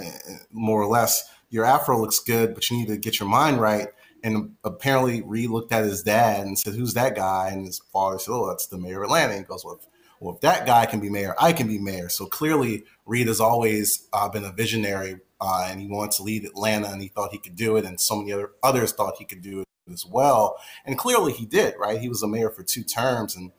more 0.50 0.80
or 0.80 0.86
less, 0.86 1.30
your 1.50 1.66
afro 1.66 2.00
looks 2.00 2.20
good, 2.20 2.54
but 2.54 2.70
you 2.70 2.78
need 2.78 2.88
to 2.88 2.96
get 2.96 3.20
your 3.20 3.28
mind 3.28 3.60
right. 3.60 3.88
And 4.24 4.54
apparently, 4.64 5.20
Reed 5.20 5.50
looked 5.50 5.72
at 5.72 5.84
his 5.84 6.02
dad 6.02 6.46
and 6.46 6.58
said, 6.58 6.74
"Who's 6.74 6.94
that 6.94 7.14
guy?" 7.14 7.50
And 7.50 7.66
his 7.66 7.80
father 7.92 8.18
said, 8.18 8.32
"Oh, 8.32 8.46
that's 8.46 8.68
the 8.68 8.78
mayor 8.78 9.02
of 9.02 9.08
Atlanta." 9.08 9.32
And 9.32 9.40
he 9.40 9.44
goes, 9.44 9.64
"Well, 9.64 9.80
well, 10.20 10.36
if 10.36 10.40
that 10.42 10.64
guy 10.64 10.86
can 10.86 11.00
be 11.00 11.10
mayor, 11.10 11.34
I 11.38 11.52
can 11.52 11.66
be 11.66 11.78
mayor." 11.78 12.08
So 12.08 12.26
clearly, 12.26 12.84
Reed 13.04 13.26
has 13.26 13.40
always 13.40 14.08
uh, 14.12 14.28
been 14.28 14.44
a 14.44 14.52
visionary, 14.52 15.16
uh, 15.40 15.66
and 15.68 15.80
he 15.80 15.88
wanted 15.88 16.12
to 16.12 16.22
lead 16.22 16.44
Atlanta, 16.44 16.88
and 16.88 17.02
he 17.02 17.08
thought 17.08 17.32
he 17.32 17.38
could 17.38 17.56
do 17.56 17.76
it, 17.76 17.84
and 17.84 18.00
so 18.00 18.16
many 18.16 18.32
other 18.32 18.52
others 18.62 18.92
thought 18.92 19.16
he 19.18 19.24
could 19.24 19.42
do 19.42 19.60
it 19.60 19.68
as 19.90 20.04
well. 20.06 20.56
And 20.84 20.98
clearly, 20.98 21.32
he 21.32 21.46
did. 21.46 21.74
Right? 21.78 22.00
He 22.00 22.08
was 22.08 22.22
a 22.22 22.28
mayor 22.28 22.50
for 22.50 22.62
two 22.62 22.82
terms, 22.82 23.36
and 23.36 23.52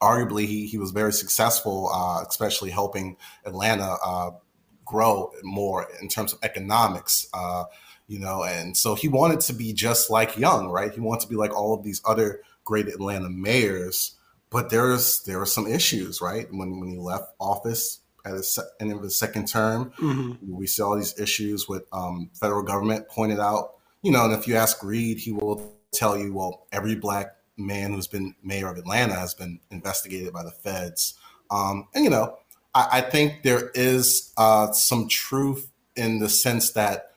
arguably, 0.00 0.46
he 0.46 0.66
he 0.66 0.78
was 0.78 0.90
very 0.90 1.12
successful, 1.12 1.90
uh, 1.92 2.24
especially 2.28 2.70
helping 2.70 3.16
Atlanta 3.44 3.96
uh, 4.04 4.30
grow 4.84 5.32
more 5.42 5.86
in 6.00 6.08
terms 6.08 6.32
of 6.32 6.38
economics. 6.42 7.28
Uh, 7.32 7.64
you 8.08 8.18
know, 8.18 8.44
and 8.44 8.76
so 8.76 8.94
he 8.94 9.08
wanted 9.08 9.40
to 9.40 9.54
be 9.54 9.72
just 9.72 10.10
like 10.10 10.36
Young, 10.36 10.68
right? 10.68 10.92
He 10.92 11.00
wanted 11.00 11.22
to 11.22 11.28
be 11.28 11.36
like 11.36 11.56
all 11.56 11.72
of 11.72 11.82
these 11.82 12.02
other 12.04 12.42
great 12.64 12.88
Atlanta 12.88 13.30
mayors. 13.30 14.16
But 14.50 14.68
there's 14.68 15.22
there 15.22 15.38
were 15.38 15.46
some 15.46 15.66
issues, 15.66 16.20
right? 16.20 16.46
When 16.50 16.78
when 16.78 16.90
he 16.90 16.98
left 16.98 17.32
office 17.40 18.00
at 18.24 18.32
the 18.32 18.70
end 18.80 18.92
of 18.92 19.02
his 19.02 19.18
second 19.18 19.48
term, 19.48 19.92
mm-hmm. 19.98 20.32
we 20.54 20.66
see 20.66 20.82
all 20.82 20.96
these 20.96 21.18
issues 21.18 21.68
with 21.68 21.84
um, 21.92 22.30
federal 22.34 22.62
government 22.62 23.08
pointed 23.08 23.40
out. 23.40 23.76
You 24.02 24.10
know, 24.12 24.24
and 24.24 24.34
if 24.34 24.48
you 24.48 24.56
ask 24.56 24.82
Reed, 24.82 25.18
he 25.18 25.32
will 25.32 25.76
tell 25.92 26.18
you, 26.18 26.32
well, 26.32 26.66
every 26.72 26.94
black 26.96 27.36
man 27.56 27.92
who's 27.92 28.06
been 28.06 28.34
mayor 28.42 28.68
of 28.68 28.78
Atlanta 28.78 29.14
has 29.14 29.34
been 29.34 29.60
investigated 29.70 30.32
by 30.32 30.42
the 30.42 30.50
feds. 30.50 31.14
Um, 31.50 31.88
and 31.94 32.04
you 32.04 32.10
know, 32.10 32.36
I, 32.74 32.88
I 32.92 33.00
think 33.02 33.42
there 33.42 33.70
is 33.74 34.32
uh, 34.36 34.72
some 34.72 35.08
truth 35.08 35.70
in 35.94 36.18
the 36.18 36.28
sense 36.28 36.72
that 36.72 37.12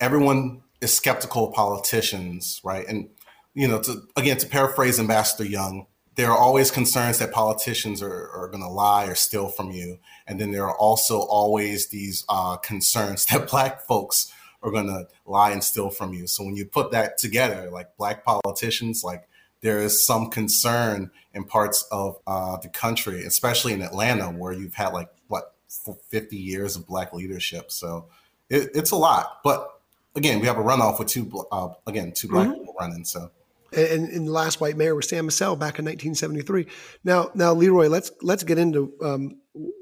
everyone 0.00 0.62
is 0.80 0.92
skeptical 0.92 1.48
of 1.48 1.54
politicians, 1.54 2.60
right? 2.64 2.86
And 2.88 3.10
you 3.54 3.68
know, 3.68 3.80
to 3.80 4.02
again 4.16 4.38
to 4.38 4.46
paraphrase 4.46 4.98
Ambassador 4.98 5.48
Young, 5.48 5.86
there 6.14 6.30
are 6.30 6.36
always 6.38 6.70
concerns 6.70 7.18
that 7.18 7.32
politicians 7.32 8.02
are, 8.02 8.30
are 8.30 8.48
going 8.48 8.62
to 8.62 8.68
lie 8.68 9.06
or 9.06 9.14
steal 9.14 9.48
from 9.48 9.70
you, 9.70 9.98
and 10.26 10.40
then 10.40 10.52
there 10.52 10.64
are 10.64 10.76
also 10.76 11.20
always 11.20 11.88
these 11.88 12.24
uh, 12.28 12.56
concerns 12.56 13.26
that 13.30 13.48
Black 13.48 13.82
folks 13.82 14.32
are 14.62 14.70
going 14.70 14.86
to 14.86 15.06
lie 15.26 15.52
and 15.52 15.62
steal 15.62 15.90
from 15.90 16.12
you. 16.12 16.26
So 16.26 16.44
when 16.44 16.56
you 16.56 16.64
put 16.66 16.90
that 16.92 17.18
together, 17.18 17.70
like 17.70 17.96
Black 17.96 18.24
politicians, 18.24 19.04
like 19.04 19.28
there 19.60 19.78
is 19.78 20.04
some 20.04 20.30
concern 20.30 21.10
in 21.34 21.44
parts 21.44 21.86
of 21.90 22.18
uh, 22.26 22.56
the 22.58 22.68
country, 22.68 23.24
especially 23.24 23.72
in 23.72 23.82
Atlanta, 23.82 24.26
where 24.26 24.52
you've 24.52 24.74
had 24.74 24.92
like 24.92 25.08
what 25.28 25.54
50 25.68 26.36
years 26.36 26.76
of 26.76 26.86
black 26.86 27.12
leadership. 27.12 27.70
So 27.70 28.06
it, 28.48 28.70
it's 28.74 28.90
a 28.90 28.96
lot. 28.96 29.40
But 29.44 29.80
again, 30.16 30.40
we 30.40 30.46
have 30.46 30.58
a 30.58 30.62
runoff 30.62 30.98
with 30.98 31.08
two 31.08 31.46
uh, 31.50 31.70
again 31.86 32.12
two 32.12 32.28
black 32.28 32.48
mm-hmm. 32.48 32.58
people 32.58 32.74
running. 32.78 33.04
So. 33.04 33.30
And, 33.70 34.08
and, 34.08 34.26
the 34.26 34.32
last 34.32 34.62
white 34.62 34.78
mayor 34.78 34.94
was 34.94 35.10
Sam 35.10 35.26
Massell 35.26 35.54
back 35.54 35.78
in 35.78 35.84
1973. 35.84 36.68
Now, 37.04 37.30
now, 37.34 37.52
Leroy, 37.52 37.88
let's 37.88 38.10
let's 38.22 38.42
get 38.42 38.56
into 38.56 38.94
um, 39.02 39.36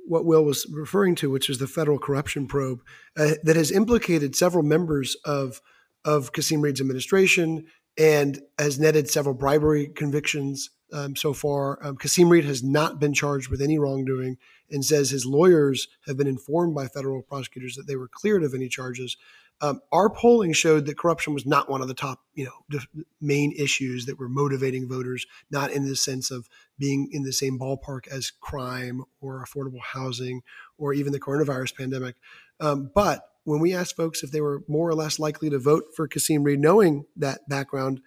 what 0.07 0.25
Will 0.25 0.45
was 0.45 0.67
referring 0.73 1.15
to, 1.17 1.31
which 1.31 1.51
is 1.51 1.59
the 1.59 1.67
federal 1.67 1.99
corruption 1.99 2.47
probe 2.47 2.83
uh, 3.17 3.33
that 3.43 3.57
has 3.57 3.71
implicated 3.71 4.37
several 4.37 4.65
members 4.65 5.17
of 5.25 5.61
of 6.05 6.33
Kasim 6.33 6.61
Reed's 6.61 6.81
administration 6.81 7.67
and 7.99 8.41
has 8.59 8.79
netted 8.79 9.11
several 9.11 9.35
bribery 9.35 9.89
convictions 9.89 10.71
um, 10.93 11.17
so 11.17 11.33
far. 11.33 11.79
Um, 11.85 11.97
Kasim 11.97 12.29
Reed 12.29 12.45
has 12.45 12.63
not 12.63 13.01
been 13.01 13.13
charged 13.13 13.49
with 13.49 13.61
any 13.61 13.79
wrongdoing 13.79 14.37
and 14.71 14.85
says 14.85 15.11
his 15.11 15.27
lawyers 15.27 15.89
have 16.07 16.17
been 16.17 16.27
informed 16.27 16.75
by 16.75 16.87
federal 16.87 17.23
prosecutors 17.23 17.75
that 17.75 17.87
they 17.87 17.97
were 17.97 18.09
cleared 18.09 18.45
of 18.45 18.55
any 18.55 18.69
charges. 18.69 19.17
Um, 19.63 19.81
our 19.91 20.11
polling 20.11 20.53
showed 20.53 20.85
that 20.85 20.99
corruption 20.99 21.33
was 21.33 21.47
not 21.47 21.71
one 21.71 21.81
of 21.81 21.89
the 21.89 21.95
top, 21.95 22.21
you 22.35 22.45
know, 22.45 22.81
main 23.21 23.53
issues 23.53 24.05
that 24.05 24.19
were 24.19 24.29
motivating 24.29 24.87
voters, 24.87 25.27
not 25.51 25.71
in 25.71 25.87
the 25.87 25.97
sense 25.97 26.31
of 26.31 26.49
being 26.79 27.09
in 27.11 27.23
the 27.23 27.33
same 27.33 27.59
ballpark 27.59 28.07
as 28.09 28.31
crime 28.31 29.03
or 29.21 29.43
affordable 29.43 29.81
housing 29.81 30.43
or 30.77 30.93
even 30.93 31.13
the 31.13 31.21
coronavirus 31.21 31.75
pandemic. 31.75 32.17
Um, 32.61 32.91
but 32.95 33.23
when 33.45 33.61
we 33.61 33.73
asked 33.73 33.97
folks 33.97 34.23
if 34.23 34.31
they 34.31 34.41
were 34.41 34.63
more 34.69 34.89
or 34.89 34.95
less 34.95 35.19
likely 35.19 35.49
to 35.51 35.59
vote 35.59 35.85
for 35.95 36.09
Kasim 36.09 36.43
Reed, 36.43 36.61
knowing 36.61 37.07
that 37.17 37.49
background, 37.49 38.01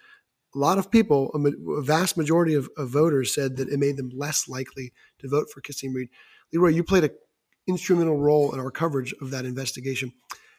a 0.53 0.57
lot 0.57 0.77
of 0.77 0.91
people, 0.91 1.31
a, 1.33 1.81
vast 1.81 2.17
majority 2.17 2.53
of, 2.53 2.69
of, 2.77 2.89
voters 2.89 3.33
said 3.33 3.57
that 3.57 3.69
it 3.69 3.79
made 3.79 3.97
them 3.97 4.11
less 4.13 4.49
likely 4.49 4.91
to 5.19 5.27
vote 5.27 5.49
for 5.51 5.61
Kasim 5.61 5.93
Reed. 5.93 6.09
Leroy, 6.51 6.69
you 6.69 6.83
played 6.83 7.05
an 7.05 7.11
instrumental 7.67 8.17
role 8.17 8.53
in 8.53 8.59
our 8.59 8.71
coverage 8.71 9.13
of 9.21 9.31
that 9.31 9.45
investigation. 9.45 10.11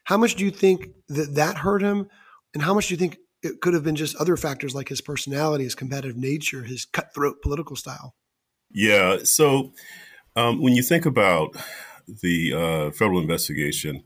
How 0.04 0.16
much 0.16 0.34
do 0.34 0.44
you 0.44 0.50
think 0.50 0.88
that 1.08 1.34
that 1.34 1.56
hurt 1.56 1.82
him? 1.82 2.08
And 2.54 2.62
how 2.62 2.74
much 2.74 2.88
do 2.88 2.94
you 2.94 2.98
think 2.98 3.18
it 3.42 3.60
could 3.60 3.74
have 3.74 3.84
been 3.84 3.96
just 3.96 4.16
other 4.16 4.36
factors 4.36 4.74
like 4.74 4.88
his 4.88 5.00
personality, 5.00 5.64
his 5.64 5.74
competitive 5.74 6.16
nature, 6.16 6.62
his 6.62 6.84
cutthroat 6.84 7.42
political 7.42 7.76
style? 7.76 8.14
Yeah. 8.70 9.18
So 9.24 9.72
um, 10.36 10.60
when 10.60 10.74
you 10.74 10.82
think 10.82 11.06
about 11.06 11.56
the 12.06 12.52
uh, 12.52 12.90
federal 12.90 13.20
investigation, 13.20 14.04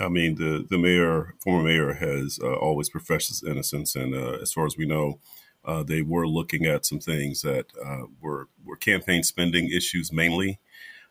I 0.00 0.08
mean, 0.08 0.36
the 0.36 0.66
the 0.68 0.78
mayor, 0.78 1.34
former 1.40 1.64
mayor, 1.64 1.94
has 1.94 2.38
uh, 2.42 2.54
always 2.54 2.88
professed 2.88 3.28
his 3.28 3.42
innocence, 3.42 3.96
and 3.96 4.14
uh, 4.14 4.38
as 4.40 4.52
far 4.52 4.66
as 4.66 4.76
we 4.76 4.86
know, 4.86 5.18
uh, 5.64 5.82
they 5.82 6.02
were 6.02 6.26
looking 6.26 6.66
at 6.66 6.86
some 6.86 7.00
things 7.00 7.42
that 7.42 7.66
uh, 7.84 8.04
were 8.20 8.48
were 8.64 8.76
campaign 8.76 9.22
spending 9.22 9.68
issues 9.70 10.12
mainly. 10.12 10.60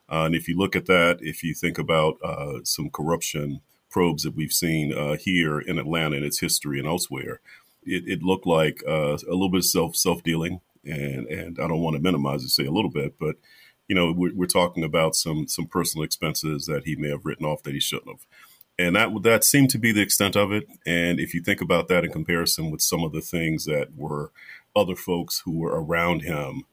Uh, 0.10 0.24
and 0.24 0.36
if 0.36 0.48
you 0.48 0.58
look 0.58 0.76
at 0.76 0.86
that, 0.86 1.18
if 1.22 1.44
you 1.44 1.54
think 1.54 1.78
about 1.78 2.18
uh, 2.24 2.60
some 2.64 2.90
corruption 2.90 3.60
probes 3.90 4.24
that 4.24 4.36
we've 4.36 4.54
seen 4.54 4.92
here 5.20 5.60
in 5.60 5.80
Atlanta 5.80 6.18
and 6.18 6.26
its 6.26 6.40
history 6.40 6.80
and 6.80 6.88
elsewhere, 6.88 7.40
it, 7.84 8.04
it 8.08 8.24
looked 8.24 8.48
like 8.48 8.84
a 8.88 9.18
little 9.28 9.50
bit 9.50 9.60
of 9.60 9.66
self 9.66 9.96
self 9.96 10.24
dealing, 10.24 10.62
and 10.84 11.28
and 11.28 11.60
I 11.60 11.68
don't 11.68 11.82
want 11.82 11.96
to 11.96 12.02
minimize 12.02 12.44
it, 12.44 12.50
say 12.50 12.66
a 12.66 12.72
little 12.72 12.92
bit, 12.92 13.16
but 13.20 13.36
you 13.88 13.96
know, 13.96 14.12
we're, 14.12 14.36
we're 14.36 14.48
talking 14.48 14.84
about 14.84 15.16
some 15.16 15.48
some 15.48 15.68
personal 15.68 16.04
expenses 16.04 16.66
that 16.66 16.84
he 16.86 16.96
may 16.96 17.10
have 17.10 17.26
written 17.26 17.46
off 17.46 17.64
that 17.64 17.74
he 17.74 17.80
shouldn't 17.80 18.10
have 18.10 18.26
and 18.80 18.96
that 18.96 19.10
that 19.24 19.44
seemed 19.44 19.70
to 19.72 19.80
be 19.80 19.92
the 19.92 20.02
extent 20.02 20.36
of 20.36 20.52
it. 20.52 20.68
And 20.86 21.20
if 21.20 21.34
you 21.34 21.42
think 21.42 21.62
about 21.62 21.88
that 21.88 22.06
in 22.06 22.12
comparison 22.12 22.70
with 22.72 22.82
some 22.82 23.04
of 23.04 23.12
the 23.12 23.22
things 23.22 23.66
that 23.66 23.96
were 23.96 24.32
other 24.76 24.96
folks 24.96 25.42
who 25.44 25.58
were 25.58 25.82
around 25.82 26.22
him 26.22 26.64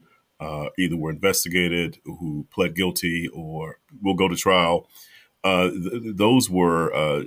uh, 0.40 0.66
either 0.78 0.97
were 0.97 1.11
investigated, 1.11 1.99
who 2.04 2.47
pled 2.50 2.75
guilty, 2.75 3.28
or 3.33 3.78
will 4.02 4.14
go 4.14 4.28
to 4.28 4.37
trial. 4.37 4.88
Uh, 5.44 5.70
th- 5.70 6.16
those 6.16 6.48
were, 6.50 6.92
uh, 6.94 7.24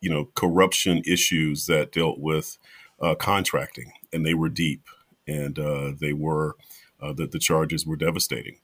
you 0.00 0.10
know, 0.10 0.30
corruption 0.34 1.02
issues 1.06 1.66
that 1.66 1.92
dealt 1.92 2.18
with 2.18 2.58
uh, 3.00 3.14
contracting, 3.14 3.92
and 4.12 4.24
they 4.26 4.34
were 4.34 4.48
deep, 4.48 4.88
and 5.28 5.58
uh, 5.58 5.92
they 6.00 6.12
were 6.12 6.56
that 7.16 7.32
the 7.32 7.38
charges 7.40 7.84
were 7.84 7.96
devastating. 7.96 8.58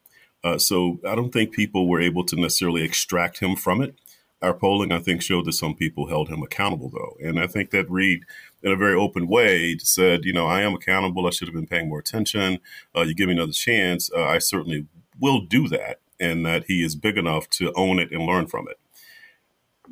so 0.57 0.97
I 1.05 1.13
don't 1.13 1.33
think 1.33 1.51
people 1.51 1.89
were 1.89 1.99
able 1.99 2.23
to 2.25 2.37
necessarily 2.37 2.83
extract 2.83 3.39
him 3.39 3.57
from 3.57 3.81
it. 3.81 3.95
Our 4.41 4.53
polling, 4.53 4.93
I 4.93 4.99
think, 4.99 5.21
showed 5.21 5.43
that 5.45 5.53
some 5.53 5.75
people 5.75 6.07
held 6.07 6.29
him 6.29 6.41
accountable, 6.41 6.89
though, 6.89 7.17
and 7.21 7.37
I 7.37 7.47
think 7.47 7.71
that 7.71 7.89
Reed 7.91 8.23
in 8.63 8.71
a 8.71 8.77
very 8.77 8.93
open 8.93 9.27
way 9.27 9.77
said, 9.79 10.23
you 10.23 10.31
know, 10.31 10.47
I 10.47 10.61
am 10.61 10.73
accountable. 10.73 11.27
I 11.27 11.31
should 11.31 11.49
have 11.49 11.55
been 11.55 11.67
paying 11.67 11.89
more 11.89 11.99
attention. 11.99 12.59
Uh, 12.95 13.01
you 13.01 13.13
give 13.13 13.27
me 13.27 13.33
another 13.33 13.51
chance. 13.51 14.09
Uh, 14.15 14.23
I 14.23 14.37
certainly 14.39 14.87
will 15.19 15.41
do 15.41 15.67
that, 15.67 15.99
and 16.19 16.45
that 16.45 16.65
he 16.67 16.83
is 16.83 16.95
big 16.95 17.17
enough 17.17 17.49
to 17.51 17.73
own 17.75 17.99
it 17.99 18.11
and 18.11 18.25
learn 18.25 18.47
from 18.47 18.67
it. 18.67 18.79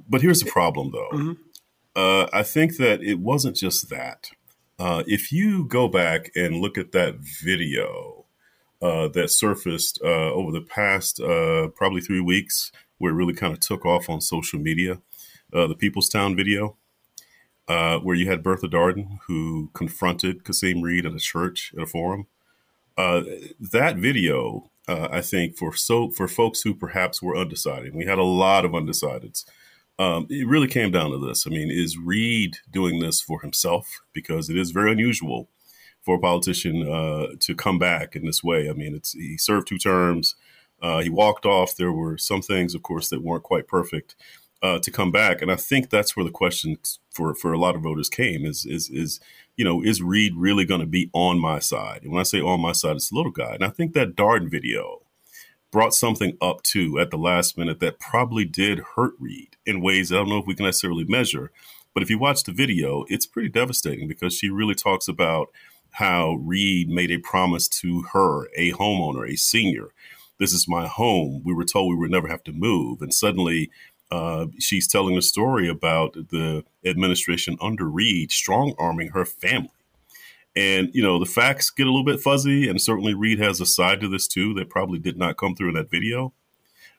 But 0.07 0.21
here's 0.21 0.41
the 0.41 0.51
problem, 0.51 0.91
though. 0.91 1.09
Mm-hmm. 1.11 1.33
Uh, 1.95 2.27
I 2.31 2.43
think 2.43 2.77
that 2.77 3.01
it 3.01 3.19
wasn't 3.19 3.55
just 3.55 3.89
that. 3.89 4.29
Uh, 4.77 5.03
if 5.07 5.31
you 5.31 5.65
go 5.65 5.87
back 5.87 6.31
and 6.35 6.57
look 6.57 6.77
at 6.77 6.91
that 6.91 7.15
video 7.15 8.25
uh, 8.81 9.07
that 9.07 9.31
surfaced 9.31 9.99
uh, 10.03 10.31
over 10.31 10.51
the 10.51 10.61
past 10.61 11.19
probably 11.75 12.01
three 12.01 12.21
weeks, 12.21 12.71
where 12.99 13.11
it 13.11 13.15
really 13.15 13.33
kind 13.33 13.53
of 13.53 13.59
took 13.59 13.85
off 13.85 14.09
on 14.09 14.21
social 14.21 14.59
media, 14.59 14.99
the 15.51 15.75
Peoplestown 15.75 16.35
video, 16.35 16.77
uh, 17.67 17.97
where 17.99 18.15
you 18.15 18.29
had 18.29 18.43
Bertha 18.43 18.67
Darden, 18.67 19.19
who 19.27 19.69
confronted 19.73 20.43
Kasim 20.43 20.81
Reed 20.81 21.05
at 21.05 21.13
a 21.13 21.19
church 21.19 21.73
at 21.75 21.83
a 21.83 21.85
forum. 21.85 22.27
Uh, 22.97 23.23
that 23.59 23.97
video, 23.97 24.69
uh, 24.87 25.07
I 25.11 25.21
think, 25.21 25.57
for 25.57 25.75
so 25.75 26.09
for 26.11 26.27
folks 26.27 26.61
who 26.61 26.73
perhaps 26.73 27.21
were 27.21 27.37
undecided, 27.37 27.93
we 27.93 28.05
had 28.05 28.19
a 28.19 28.23
lot 28.23 28.65
of 28.65 28.71
undecideds. 28.71 29.45
Um, 29.99 30.27
it 30.29 30.47
really 30.47 30.67
came 30.67 30.91
down 30.91 31.11
to 31.11 31.17
this. 31.17 31.47
I 31.47 31.49
mean, 31.49 31.71
is 31.71 31.97
Reed 31.97 32.57
doing 32.69 32.99
this 32.99 33.21
for 33.21 33.41
himself? 33.41 34.01
Because 34.13 34.49
it 34.49 34.57
is 34.57 34.71
very 34.71 34.91
unusual 34.91 35.49
for 36.01 36.15
a 36.15 36.19
politician 36.19 36.87
uh, 36.89 37.35
to 37.39 37.55
come 37.55 37.79
back 37.79 38.15
in 38.15 38.25
this 38.25 38.43
way. 38.43 38.69
I 38.69 38.73
mean, 38.73 38.95
it's 38.95 39.13
he 39.13 39.37
served 39.37 39.67
two 39.67 39.77
terms. 39.77 40.35
Uh, 40.81 40.99
he 40.99 41.09
walked 41.09 41.45
off. 41.45 41.75
There 41.75 41.91
were 41.91 42.17
some 42.17 42.41
things, 42.41 42.75
of 42.75 42.83
course, 42.83 43.09
that 43.09 43.23
weren't 43.23 43.43
quite 43.43 43.67
perfect 43.67 44.15
uh, 44.61 44.79
to 44.79 44.91
come 44.91 45.11
back. 45.11 45.41
And 45.41 45.51
I 45.51 45.55
think 45.55 45.89
that's 45.89 46.15
where 46.15 46.23
the 46.23 46.31
question 46.31 46.77
for 47.11 47.33
for 47.33 47.51
a 47.51 47.59
lot 47.59 47.75
of 47.75 47.81
voters 47.81 48.09
came 48.09 48.45
is 48.45 48.65
is 48.65 48.89
is 48.89 49.19
you 49.57 49.65
know 49.65 49.83
is 49.83 50.01
Reed 50.01 50.33
really 50.35 50.63
going 50.63 50.81
to 50.81 50.87
be 50.87 51.09
on 51.13 51.39
my 51.39 51.59
side? 51.59 52.03
And 52.03 52.11
when 52.11 52.21
I 52.21 52.23
say 52.23 52.39
on 52.39 52.61
my 52.61 52.71
side, 52.71 52.95
it's 52.95 53.09
the 53.09 53.15
little 53.15 53.31
guy. 53.31 53.55
And 53.55 53.63
I 53.63 53.69
think 53.69 53.93
that 53.93 54.15
Darden 54.15 54.49
video 54.49 55.01
brought 55.71 55.93
something 55.93 56.37
up 56.41 56.63
too 56.63 56.97
at 56.99 57.11
the 57.11 57.17
last 57.17 57.57
minute 57.57 57.79
that 57.81 57.99
probably 57.99 58.45
did 58.45 58.79
hurt 58.95 59.13
Reed 59.19 59.57
in 59.65 59.81
ways 59.81 60.11
I 60.11 60.15
don't 60.15 60.29
know 60.29 60.37
if 60.37 60.47
we 60.47 60.55
can 60.55 60.65
necessarily 60.65 61.03
measure. 61.03 61.51
But 61.93 62.03
if 62.03 62.09
you 62.09 62.19
watch 62.19 62.43
the 62.43 62.51
video, 62.51 63.05
it's 63.09 63.25
pretty 63.25 63.49
devastating 63.49 64.07
because 64.07 64.33
she 64.33 64.49
really 64.49 64.75
talks 64.75 65.07
about 65.07 65.49
how 65.91 66.35
Reed 66.35 66.89
made 66.89 67.11
a 67.11 67.17
promise 67.17 67.67
to 67.67 68.03
her, 68.13 68.45
a 68.55 68.71
homeowner, 68.73 69.27
a 69.27 69.35
senior. 69.35 69.89
This 70.39 70.53
is 70.53 70.67
my 70.67 70.85
home. 70.85 71.41
We 71.43 71.55
were 71.55 71.65
told 71.65 71.89
we 71.89 71.95
would 71.95 72.11
never 72.11 72.27
have 72.27 72.43
to 72.43 72.51
move. 72.51 73.01
And 73.01 73.11
suddenly 73.13 73.71
uh, 74.11 74.47
she's 74.59 74.87
telling 74.87 75.17
a 75.17 75.21
story 75.21 75.67
about 75.67 76.13
the 76.13 76.63
administration 76.85 77.57
under 77.61 77.85
Reed 77.85 78.31
strong 78.31 78.73
arming 78.77 79.09
her 79.09 79.25
family. 79.25 79.69
And, 80.55 80.89
you 80.93 81.03
know, 81.03 81.19
the 81.19 81.25
facts 81.25 81.69
get 81.69 81.85
a 81.85 81.91
little 81.91 82.05
bit 82.05 82.19
fuzzy, 82.19 82.67
and 82.67 82.81
certainly 82.81 83.13
Reed 83.13 83.39
has 83.39 83.61
a 83.61 83.65
side 83.65 84.01
to 84.01 84.07
this 84.07 84.27
too 84.27 84.53
that 84.55 84.69
probably 84.69 84.97
did 84.97 85.17
not 85.17 85.37
come 85.37 85.55
through 85.55 85.69
in 85.69 85.75
that 85.75 85.91
video. 85.91 86.33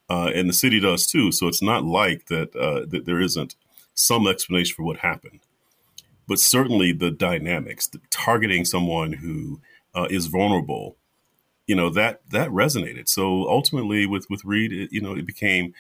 Uh, 0.08 0.30
and 0.34 0.48
the 0.48 0.54
city 0.54 0.80
does 0.80 1.06
too. 1.06 1.32
So 1.32 1.48
it's 1.48 1.62
not 1.62 1.84
like 1.84 2.26
that, 2.26 2.54
uh, 2.54 2.86
that 2.86 3.04
there 3.04 3.20
isn't 3.20 3.56
some 3.94 4.28
explanation 4.28 4.76
for 4.76 4.84
what 4.84 4.98
happened. 4.98 5.40
But 6.28 6.38
certainly 6.38 6.92
the 6.92 7.10
dynamics, 7.10 7.88
the 7.88 8.00
targeting 8.10 8.64
someone 8.64 9.14
who 9.14 9.60
uh, 9.94 10.06
is 10.08 10.26
vulnerable, 10.26 10.96
you 11.66 11.74
know, 11.74 11.90
that 11.90 12.20
that 12.30 12.50
resonated. 12.50 13.08
So 13.08 13.48
ultimately 13.48 14.06
with, 14.06 14.30
with 14.30 14.44
Reed, 14.44 14.72
it, 14.72 14.92
you 14.92 15.00
know, 15.00 15.16
it 15.16 15.26
became 15.26 15.74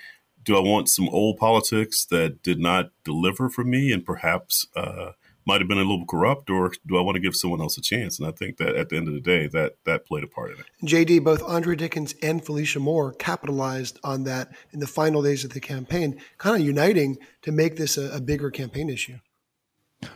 do 0.48 0.56
I 0.56 0.60
want 0.60 0.88
some 0.88 1.10
old 1.10 1.36
politics 1.36 2.06
that 2.06 2.42
did 2.42 2.58
not 2.58 2.90
deliver 3.04 3.50
for 3.50 3.64
me 3.64 3.92
and 3.92 4.02
perhaps 4.02 4.66
uh, 4.74 5.12
might 5.46 5.60
have 5.60 5.68
been 5.68 5.76
a 5.76 5.82
little 5.82 6.06
corrupt, 6.06 6.48
or 6.48 6.72
do 6.86 6.96
I 6.96 7.02
want 7.02 7.16
to 7.16 7.20
give 7.20 7.36
someone 7.36 7.60
else 7.60 7.76
a 7.76 7.82
chance? 7.82 8.18
And 8.18 8.26
I 8.26 8.30
think 8.30 8.56
that 8.56 8.74
at 8.74 8.88
the 8.88 8.96
end 8.96 9.08
of 9.08 9.14
the 9.14 9.20
day, 9.20 9.46
that 9.48 9.74
that 9.84 10.06
played 10.06 10.24
a 10.24 10.26
part 10.26 10.52
in 10.52 10.60
it. 10.60 10.64
JD, 10.86 11.22
both 11.22 11.42
Andre 11.42 11.76
Dickens 11.76 12.14
and 12.22 12.42
Felicia 12.42 12.80
Moore 12.80 13.12
capitalized 13.12 14.00
on 14.02 14.24
that 14.24 14.50
in 14.72 14.80
the 14.80 14.86
final 14.86 15.22
days 15.22 15.44
of 15.44 15.52
the 15.52 15.60
campaign, 15.60 16.18
kind 16.38 16.56
of 16.58 16.66
uniting 16.66 17.18
to 17.42 17.52
make 17.52 17.76
this 17.76 17.98
a, 17.98 18.08
a 18.16 18.20
bigger 18.22 18.50
campaign 18.50 18.88
issue. 18.88 19.18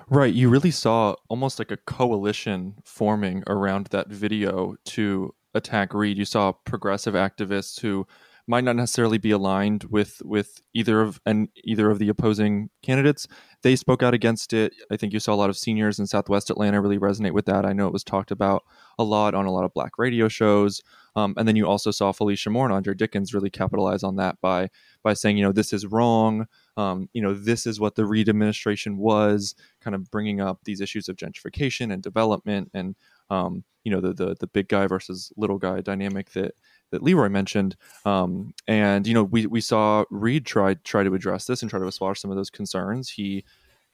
Right. 0.09 0.33
You 0.33 0.49
really 0.49 0.71
saw 0.71 1.17
almost 1.29 1.59
like 1.59 1.71
a 1.71 1.77
coalition 1.77 2.77
forming 2.85 3.43
around 3.47 3.89
that 3.89 4.09
video 4.09 4.77
to 4.87 5.35
attack 5.53 5.93
Reed. 5.93 6.17
You 6.17 6.25
saw 6.25 6.53
progressive 6.53 7.13
activists 7.13 7.81
who 7.81 8.07
might 8.47 8.65
not 8.65 8.77
necessarily 8.77 9.19
be 9.19 9.31
aligned 9.31 9.85
with 9.85 10.21
with 10.25 10.63
either 10.75 11.01
of 11.01 11.21
and 11.25 11.49
either 11.65 11.91
of 11.91 11.99
the 11.99 12.09
opposing 12.09 12.71
candidates. 12.83 13.29
They 13.63 13.77
spoke 13.77 14.03
out 14.03 14.15
against 14.15 14.53
it. 14.53 14.73
I 14.91 14.97
think 14.97 15.13
you 15.13 15.21
saw 15.21 15.33
a 15.33 15.37
lot 15.37 15.51
of 15.51 15.57
seniors 15.57 15.99
in 15.99 16.07
Southwest 16.07 16.51
Atlanta 16.51 16.81
really 16.81 16.99
resonate 16.99 17.33
with 17.33 17.47
that. 17.47 17.65
I 17.65 17.73
know 17.73 17.87
it 17.87 17.93
was 17.93 18.03
talked 18.03 18.33
about 18.33 18.65
a 18.99 19.05
lot 19.05 19.35
on 19.35 19.47
a 19.47 19.53
lot 19.53 19.65
of 19.65 19.73
black 19.73 19.99
radio 19.99 20.29
shows. 20.29 20.83
Um, 21.15 21.35
and 21.37 21.47
then 21.47 21.57
you 21.57 21.67
also 21.67 21.91
saw 21.91 22.11
Felicia 22.11 22.51
Moore 22.51 22.65
and 22.65 22.75
Andre 22.75 22.95
Dickens 22.95 23.35
really 23.35 23.51
capitalize 23.51 24.03
on 24.03 24.17
that 24.17 24.41
by 24.41 24.71
by 25.03 25.15
saying, 25.15 25.37
you 25.37 25.45
know, 25.45 25.53
this 25.53 25.73
is 25.73 25.87
wrong. 25.87 26.47
Um, 26.77 27.09
you 27.13 27.23
know, 27.23 27.35
this 27.35 27.67
is 27.67 27.79
what 27.79 27.95
the 27.95 28.07
Reed 28.07 28.29
administration 28.29 28.97
was, 28.97 29.55
kind 29.81 29.95
of 29.95 30.11
bringing 30.11 30.41
up 30.41 30.61
these 30.65 30.81
issues 30.81 31.09
of 31.09 31.17
gentrification 31.17 31.93
and 31.93 32.03
development, 32.03 32.71
and 32.73 32.97
um, 33.31 33.65
you 33.85 33.93
know, 33.93 34.01
the 34.01 34.15
the 34.15 34.37
the 34.41 34.47
big 34.47 34.69
guy 34.69 34.87
versus 34.87 35.33
little 35.37 35.59
guy 35.59 35.81
dynamic 35.81 36.31
that 36.33 36.55
that 36.93 37.03
Leroy 37.03 37.29
mentioned. 37.29 37.75
Um, 38.05 38.55
and 38.69 39.07
you 39.07 39.15
know, 39.15 39.25
we 39.25 39.47
we 39.47 39.61
saw 39.61 40.05
Reed 40.11 40.47
try 40.47 40.75
try 40.75 41.03
to 41.03 41.15
address 41.15 41.47
this 41.47 41.63
and 41.63 41.71
try 41.71 41.81
to 41.81 41.87
assuage 41.87 42.21
some 42.21 42.31
of 42.31 42.37
those 42.37 42.51
concerns. 42.51 43.11
He, 43.11 43.45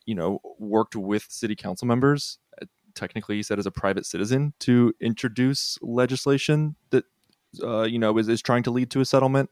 you 0.05 0.15
know, 0.15 0.41
worked 0.59 0.95
with 0.95 1.25
city 1.31 1.57
council 1.57 1.89
members. 1.89 2.39
Uh, 2.61 2.67
technically, 2.95 3.37
he 3.37 3.43
said 3.43 3.59
as 3.59 3.67
a 3.67 3.71
private 3.71 4.05
citizen 4.05 4.53
to 4.61 4.93
introduce 5.01 5.79
legislation 5.81 6.77
that 6.91 7.05
uh, 7.63 7.85
you 7.85 7.99
know 7.99 8.19
is, 8.19 8.29
is 8.29 8.43
trying 8.43 8.65
to 8.65 8.71
lead 8.71 8.91
to 8.91 9.01
a 9.01 9.07
settlement 9.07 9.49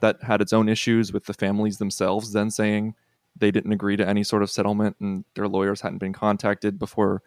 that 0.00 0.22
had 0.22 0.40
its 0.40 0.52
own 0.52 0.68
issues 0.68 1.12
with 1.12 1.24
the 1.24 1.34
families 1.34 1.78
themselves. 1.78 2.32
Then 2.32 2.50
saying 2.50 2.94
they 3.36 3.50
didn't 3.50 3.72
agree 3.72 3.96
to 3.96 4.06
any 4.06 4.22
sort 4.22 4.42
of 4.42 4.50
settlement 4.50 4.96
and 5.00 5.24
their 5.34 5.48
lawyers 5.48 5.80
hadn't 5.80 5.98
been 5.98 6.12
contacted 6.12 6.78
before 6.78 7.22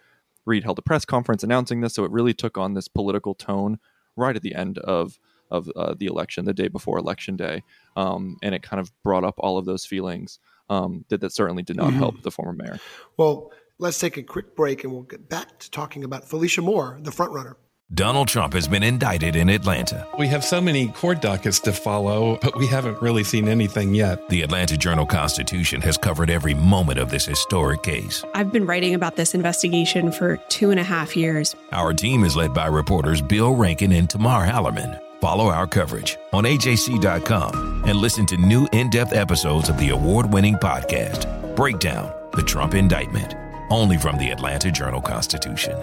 Reed 0.45 0.63
held 0.63 0.77
a 0.77 0.81
press 0.81 1.05
conference 1.05 1.43
announcing 1.43 1.81
this. 1.81 1.95
So 1.95 2.03
it 2.03 2.11
really 2.11 2.33
took 2.33 2.57
on 2.57 2.73
this 2.73 2.87
political 2.87 3.33
tone 3.33 3.79
right 4.15 4.35
at 4.35 4.41
the 4.41 4.53
end 4.53 4.77
of 4.79 5.17
of 5.53 5.69
uh, 5.75 5.93
the 5.97 6.07
election, 6.07 6.43
the 6.43 6.53
day 6.53 6.67
before 6.67 6.97
election 6.97 7.37
day, 7.37 7.63
um, 7.95 8.37
and 8.41 8.53
it 8.53 8.63
kind 8.63 8.81
of 8.81 8.91
brought 9.03 9.23
up 9.23 9.35
all 9.37 9.57
of 9.57 9.65
those 9.65 9.85
feelings 9.85 10.39
um, 10.69 11.05
that 11.09 11.21
that 11.21 11.31
certainly 11.31 11.63
did 11.63 11.77
not 11.77 11.89
mm-hmm. 11.89 11.99
help 11.99 12.21
the 12.23 12.31
former 12.31 12.53
mayor. 12.53 12.79
Well, 13.15 13.51
let's 13.77 13.99
take 13.99 14.17
a 14.17 14.23
quick 14.23 14.55
break, 14.55 14.83
and 14.83 14.91
we'll 14.91 15.03
get 15.03 15.29
back 15.29 15.59
to 15.59 15.71
talking 15.71 16.03
about 16.03 16.27
Felicia 16.27 16.61
Moore, 16.61 16.97
the 17.01 17.11
frontrunner. 17.11 17.55
Donald 17.93 18.27
Trump 18.27 18.53
has 18.53 18.67
been 18.67 18.81
indicted 18.81 19.35
in 19.35 19.49
Atlanta. 19.49 20.07
We 20.17 20.27
have 20.27 20.43
so 20.43 20.59
many 20.59 20.87
court 20.87 21.21
dockets 21.21 21.59
to 21.59 21.71
follow, 21.71 22.39
but 22.41 22.57
we 22.57 22.65
haven't 22.65 22.99
really 23.03 23.23
seen 23.23 23.47
anything 23.47 23.93
yet. 23.93 24.29
The 24.29 24.41
Atlanta 24.41 24.77
Journal 24.77 25.05
Constitution 25.05 25.79
has 25.81 25.95
covered 25.95 26.31
every 26.31 26.55
moment 26.55 26.97
of 26.97 27.11
this 27.11 27.25
historic 27.25 27.83
case. 27.83 28.23
I've 28.33 28.51
been 28.51 28.65
writing 28.65 28.95
about 28.95 29.15
this 29.15 29.35
investigation 29.35 30.11
for 30.11 30.37
two 30.49 30.71
and 30.71 30.79
a 30.79 30.83
half 30.83 31.15
years. 31.15 31.55
Our 31.71 31.93
team 31.93 32.23
is 32.23 32.35
led 32.35 32.53
by 32.53 32.65
reporters 32.65 33.21
Bill 33.21 33.53
Rankin 33.53 33.91
and 33.91 34.09
Tamar 34.09 34.47
Hallerman. 34.47 34.99
Follow 35.23 35.45
our 35.45 35.65
coverage 35.65 36.17
on 36.33 36.43
AJC.com 36.43 37.85
and 37.87 37.95
listen 37.97 38.25
to 38.25 38.35
new 38.35 38.67
in 38.73 38.89
depth 38.89 39.13
episodes 39.13 39.69
of 39.69 39.77
the 39.77 39.91
award 39.91 40.33
winning 40.33 40.55
podcast, 40.55 41.55
Breakdown 41.55 42.13
The 42.33 42.41
Trump 42.41 42.73
Indictment, 42.73 43.33
only 43.69 43.97
from 43.97 44.17
the 44.17 44.31
Atlanta 44.31 44.69
Journal 44.69 44.99
Constitution. 44.99 45.77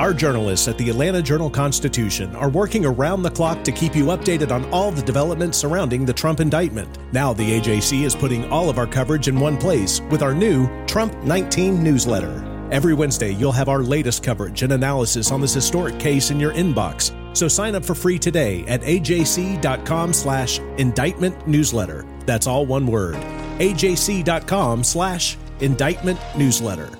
Our 0.00 0.12
journalists 0.12 0.66
at 0.66 0.76
the 0.76 0.90
Atlanta 0.90 1.22
Journal 1.22 1.50
Constitution 1.50 2.34
are 2.34 2.50
working 2.50 2.84
around 2.84 3.22
the 3.22 3.30
clock 3.30 3.62
to 3.62 3.70
keep 3.70 3.94
you 3.94 4.06
updated 4.06 4.50
on 4.50 4.68
all 4.72 4.90
the 4.90 5.02
developments 5.02 5.58
surrounding 5.58 6.04
the 6.04 6.12
Trump 6.12 6.40
indictment. 6.40 6.98
Now, 7.12 7.32
the 7.32 7.60
AJC 7.60 8.02
is 8.02 8.16
putting 8.16 8.50
all 8.50 8.68
of 8.68 8.76
our 8.76 8.88
coverage 8.88 9.28
in 9.28 9.38
one 9.38 9.56
place 9.56 10.00
with 10.10 10.20
our 10.20 10.34
new 10.34 10.66
Trump 10.86 11.14
19 11.22 11.80
newsletter. 11.80 12.55
Every 12.72 12.94
Wednesday, 12.94 13.32
you'll 13.32 13.52
have 13.52 13.68
our 13.68 13.82
latest 13.82 14.24
coverage 14.24 14.62
and 14.62 14.72
analysis 14.72 15.30
on 15.30 15.40
this 15.40 15.54
historic 15.54 16.00
case 16.00 16.32
in 16.32 16.40
your 16.40 16.52
inbox. 16.52 17.14
So 17.36 17.46
sign 17.46 17.76
up 17.76 17.84
for 17.84 17.94
free 17.94 18.18
today 18.18 18.64
at 18.66 18.80
ajc.com 18.80 20.12
slash 20.12 20.58
indictment 20.78 21.46
newsletter. 21.46 22.04
That's 22.26 22.46
all 22.46 22.66
one 22.66 22.86
word. 22.86 23.14
ajc.com 23.58 24.82
slash 24.82 25.36
indictment 25.60 26.18
newsletter. 26.36 26.90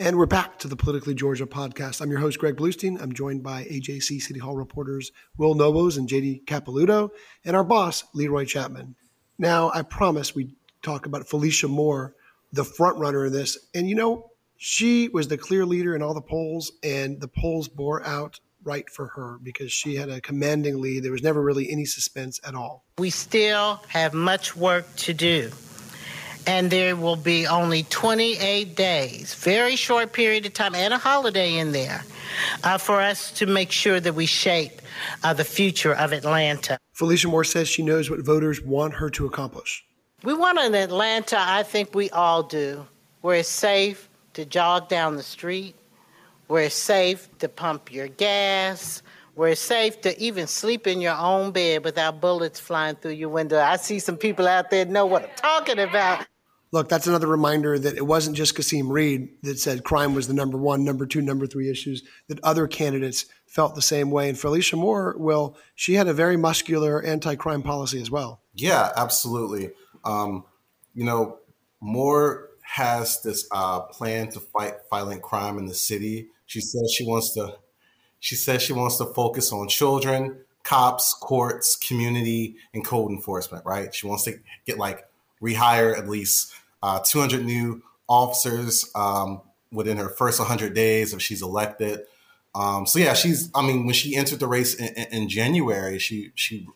And 0.00 0.16
we're 0.16 0.26
back 0.26 0.60
to 0.60 0.68
the 0.68 0.76
Politically 0.76 1.14
Georgia 1.14 1.46
podcast. 1.46 2.00
I'm 2.00 2.10
your 2.10 2.20
host, 2.20 2.38
Greg 2.38 2.56
Bluestein. 2.56 3.02
I'm 3.02 3.12
joined 3.12 3.42
by 3.42 3.64
AJC 3.64 4.20
City 4.20 4.38
Hall 4.38 4.56
reporters 4.56 5.10
Will 5.36 5.54
Nobles 5.54 5.96
and 5.96 6.08
JD 6.08 6.44
Capilouto, 6.44 7.10
and 7.44 7.56
our 7.56 7.64
boss, 7.64 8.04
Leroy 8.14 8.44
Chapman. 8.44 8.94
Now, 9.38 9.72
I 9.74 9.82
promise 9.82 10.36
we 10.36 10.54
talk 10.82 11.06
about 11.06 11.28
Felicia 11.28 11.66
Moore, 11.66 12.14
the 12.52 12.64
front 12.64 12.98
runner 12.98 13.26
in 13.26 13.32
this. 13.32 13.58
And 13.74 13.88
you 13.88 13.94
know, 13.94 14.30
she 14.56 15.08
was 15.08 15.28
the 15.28 15.38
clear 15.38 15.64
leader 15.64 15.94
in 15.94 16.02
all 16.02 16.14
the 16.14 16.20
polls, 16.20 16.72
and 16.82 17.20
the 17.20 17.28
polls 17.28 17.68
bore 17.68 18.04
out 18.04 18.40
right 18.64 18.88
for 18.90 19.06
her 19.06 19.38
because 19.42 19.72
she 19.72 19.94
had 19.94 20.08
a 20.08 20.20
commanding 20.20 20.80
lead. 20.80 21.04
There 21.04 21.12
was 21.12 21.22
never 21.22 21.40
really 21.40 21.70
any 21.70 21.84
suspense 21.84 22.40
at 22.44 22.54
all. 22.54 22.84
We 22.98 23.10
still 23.10 23.80
have 23.88 24.14
much 24.14 24.56
work 24.56 24.84
to 24.96 25.14
do 25.14 25.50
and 26.48 26.70
there 26.70 26.96
will 26.96 27.16
be 27.16 27.46
only 27.46 27.82
28 27.82 28.74
days, 28.74 29.34
very 29.34 29.76
short 29.76 30.14
period 30.14 30.46
of 30.46 30.54
time, 30.54 30.74
and 30.74 30.94
a 30.94 30.98
holiday 30.98 31.58
in 31.58 31.72
there 31.72 32.02
uh, 32.64 32.78
for 32.78 33.02
us 33.02 33.30
to 33.32 33.44
make 33.44 33.70
sure 33.70 34.00
that 34.00 34.14
we 34.14 34.24
shape 34.24 34.80
uh, 35.22 35.34
the 35.34 35.44
future 35.44 35.94
of 35.94 36.14
Atlanta. 36.14 36.78
Felicia 36.94 37.28
Moore 37.28 37.44
says 37.44 37.68
she 37.68 37.82
knows 37.82 38.08
what 38.08 38.24
voters 38.24 38.62
want 38.62 38.94
her 38.94 39.10
to 39.10 39.26
accomplish. 39.26 39.84
We 40.24 40.34
want 40.34 40.58
an 40.58 40.74
Atlanta, 40.74 41.36
I 41.38 41.62
think 41.62 41.94
we 41.94 42.10
all 42.10 42.42
do, 42.42 42.84
where 43.20 43.36
it's 43.36 43.48
safe 43.48 44.08
to 44.32 44.44
jog 44.44 44.88
down 44.88 45.14
the 45.14 45.22
street, 45.22 45.76
where 46.48 46.64
it's 46.64 46.74
safe 46.74 47.28
to 47.38 47.48
pump 47.48 47.92
your 47.92 48.08
gas, 48.08 49.02
where 49.36 49.50
it's 49.50 49.60
safe 49.60 50.00
to 50.00 50.20
even 50.20 50.48
sleep 50.48 50.88
in 50.88 51.00
your 51.00 51.14
own 51.14 51.52
bed 51.52 51.84
without 51.84 52.20
bullets 52.20 52.58
flying 52.58 52.96
through 52.96 53.12
your 53.12 53.28
window. 53.28 53.60
I 53.60 53.76
see 53.76 54.00
some 54.00 54.16
people 54.16 54.48
out 54.48 54.70
there 54.70 54.84
know 54.86 55.06
what 55.06 55.22
I'm 55.22 55.36
talking 55.36 55.78
about. 55.78 56.26
Look, 56.72 56.88
that's 56.88 57.06
another 57.06 57.28
reminder 57.28 57.78
that 57.78 57.96
it 57.96 58.04
wasn't 58.04 58.36
just 58.36 58.56
Kasim 58.56 58.90
Reed 58.90 59.28
that 59.44 59.60
said 59.60 59.84
crime 59.84 60.14
was 60.14 60.26
the 60.26 60.34
number 60.34 60.58
one, 60.58 60.84
number 60.84 61.06
two, 61.06 61.22
number 61.22 61.46
three 61.46 61.70
issues, 61.70 62.02
that 62.26 62.42
other 62.42 62.66
candidates 62.66 63.24
felt 63.46 63.76
the 63.76 63.82
same 63.82 64.10
way. 64.10 64.28
And 64.28 64.38
Felicia 64.38 64.76
Moore, 64.76 65.14
well, 65.16 65.56
she 65.76 65.94
had 65.94 66.08
a 66.08 66.12
very 66.12 66.36
muscular 66.36 67.00
anti 67.02 67.36
crime 67.36 67.62
policy 67.62 68.00
as 68.02 68.10
well. 68.10 68.42
Yeah, 68.52 68.90
absolutely. 68.96 69.70
Um, 70.08 70.44
you 70.94 71.04
know, 71.04 71.38
Moore 71.80 72.48
has 72.62 73.22
this 73.22 73.46
uh, 73.50 73.80
plan 73.80 74.30
to 74.30 74.40
fight 74.40 74.74
violent 74.90 75.22
crime 75.22 75.58
in 75.58 75.66
the 75.66 75.74
city. 75.74 76.28
She 76.46 76.60
says 76.60 76.92
she 76.96 77.06
wants 77.06 77.34
to. 77.34 77.56
She 78.20 78.34
says 78.34 78.62
she 78.62 78.72
wants 78.72 78.96
to 78.98 79.06
focus 79.06 79.52
on 79.52 79.68
children, 79.68 80.38
cops, 80.64 81.14
courts, 81.14 81.76
community, 81.76 82.56
and 82.74 82.84
code 82.84 83.10
enforcement. 83.10 83.64
Right? 83.64 83.94
She 83.94 84.06
wants 84.06 84.24
to 84.24 84.38
get 84.66 84.78
like 84.78 85.06
rehire 85.42 85.96
at 85.96 86.08
least 86.08 86.52
uh, 86.82 87.00
200 87.04 87.44
new 87.44 87.82
officers 88.08 88.90
um, 88.94 89.40
within 89.70 89.98
her 89.98 90.08
first 90.08 90.38
100 90.38 90.74
days 90.74 91.12
if 91.12 91.22
she's 91.22 91.42
elected. 91.42 92.00
Um, 92.54 92.86
so 92.86 92.98
yeah, 92.98 93.14
she's. 93.14 93.50
I 93.54 93.66
mean, 93.66 93.84
when 93.84 93.94
she 93.94 94.16
entered 94.16 94.40
the 94.40 94.48
race 94.48 94.74
in, 94.74 94.88
in, 95.12 95.28
January, 95.28 95.98
she 95.98 96.32
she 96.34 96.66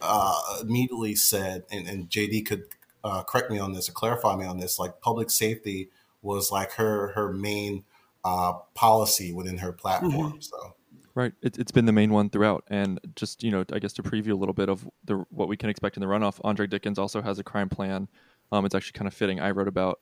uh, 0.00 0.58
immediately 0.62 1.14
said, 1.14 1.64
and, 1.70 1.86
and 1.88 2.08
JD 2.08 2.46
could 2.46 2.64
uh, 3.06 3.22
correct 3.22 3.50
me 3.50 3.58
on 3.58 3.72
this 3.72 3.88
or 3.88 3.92
clarify 3.92 4.36
me 4.36 4.44
on 4.44 4.58
this. 4.58 4.78
Like 4.78 5.00
public 5.00 5.30
safety 5.30 5.90
was 6.22 6.50
like 6.50 6.72
her 6.72 7.12
her 7.12 7.32
main 7.32 7.84
uh, 8.24 8.54
policy 8.74 9.32
within 9.32 9.58
her 9.58 9.72
platform. 9.72 10.32
Mm-hmm. 10.32 10.40
So 10.40 10.74
Right. 11.16 11.32
It, 11.40 11.56
has 11.56 11.70
been 11.72 11.86
the 11.86 11.92
main 11.92 12.12
one 12.12 12.28
throughout. 12.28 12.64
And 12.68 13.00
just, 13.16 13.42
you 13.42 13.50
know, 13.50 13.64
I 13.72 13.78
guess 13.78 13.94
to 13.94 14.02
preview 14.02 14.32
a 14.32 14.34
little 14.34 14.52
bit 14.52 14.68
of 14.68 14.86
the 15.02 15.24
what 15.30 15.48
we 15.48 15.56
can 15.56 15.70
expect 15.70 15.96
in 15.96 16.02
the 16.02 16.06
runoff, 16.06 16.38
Andre 16.44 16.66
Dickens 16.66 16.98
also 16.98 17.22
has 17.22 17.38
a 17.38 17.42
crime 17.42 17.70
plan. 17.70 18.06
Um, 18.52 18.66
it's 18.66 18.74
actually 18.74 18.98
kind 18.98 19.08
of 19.08 19.14
fitting. 19.14 19.40
I 19.40 19.52
wrote 19.52 19.66
about 19.66 20.00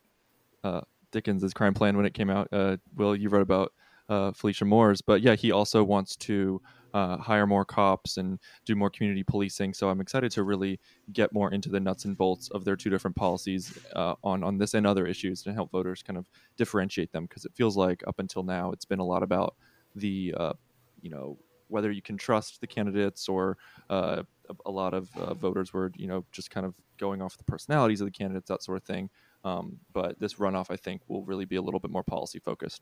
uh, 0.65 0.81
Dickens' 1.11 1.53
crime 1.53 1.73
plan 1.73 1.95
when 1.95 2.05
it 2.05 2.13
came 2.13 2.29
out. 2.29 2.49
Uh, 2.51 2.77
Will, 2.97 3.15
you 3.15 3.29
wrote 3.29 3.43
about 3.43 3.71
uh, 4.09 4.33
Felicia 4.33 4.65
Moore's. 4.65 5.01
But 5.01 5.21
yeah, 5.21 5.35
he 5.35 5.53
also 5.53 5.85
wants 5.85 6.17
to 6.17 6.61
uh, 6.95 7.17
hire 7.17 7.45
more 7.45 7.65
cops 7.65 8.15
and 8.15 8.39
do 8.63 8.73
more 8.73 8.89
community 8.89 9.21
policing. 9.21 9.73
So 9.73 9.89
I'm 9.89 9.99
excited 9.99 10.31
to 10.31 10.43
really 10.43 10.79
get 11.11 11.33
more 11.33 11.51
into 11.51 11.67
the 11.67 11.79
nuts 11.81 12.05
and 12.05 12.17
bolts 12.17 12.49
of 12.51 12.63
their 12.63 12.77
two 12.77 12.89
different 12.89 13.17
policies 13.17 13.77
uh, 13.93 14.15
on 14.23 14.43
on 14.43 14.57
this 14.57 14.73
and 14.73 14.87
other 14.87 15.05
issues 15.05 15.43
to 15.43 15.53
help 15.53 15.71
voters 15.71 16.01
kind 16.01 16.17
of 16.17 16.29
differentiate 16.55 17.11
them. 17.11 17.25
Because 17.25 17.43
it 17.43 17.51
feels 17.53 17.75
like 17.75 18.01
up 18.07 18.19
until 18.19 18.43
now 18.43 18.71
it's 18.71 18.85
been 18.85 18.99
a 18.99 19.05
lot 19.05 19.23
about 19.23 19.55
the 19.93 20.33
uh, 20.37 20.53
you 21.01 21.09
know 21.09 21.37
whether 21.67 21.91
you 21.91 22.01
can 22.01 22.15
trust 22.15 22.61
the 22.61 22.67
candidates 22.67 23.27
or 23.27 23.57
uh, 23.89 24.23
a, 24.65 24.71
lot 24.71 24.93
of 24.93 25.09
uh, 25.17 25.33
voters 25.33 25.73
were 25.73 25.91
you 25.97 26.07
know 26.07 26.23
just 26.31 26.49
kind 26.49 26.65
of 26.65 26.73
going 26.97 27.21
off 27.21 27.35
the 27.35 27.43
personalities 27.43 27.99
of 27.99 28.07
the 28.07 28.11
candidates 28.11 28.47
that 28.47 28.63
sort 28.63 28.77
of 28.77 28.83
thing. 28.85 29.09
Um, 29.43 29.79
but 29.93 30.17
this 30.19 30.35
runoff 30.35 30.71
i 30.71 30.75
think 30.75 31.01
will 31.07 31.23
really 31.23 31.45
be 31.45 31.57
a 31.57 31.61
little 31.61 31.79
bit 31.79 31.91
more 31.91 32.03
policy 32.03 32.39
focused 32.39 32.81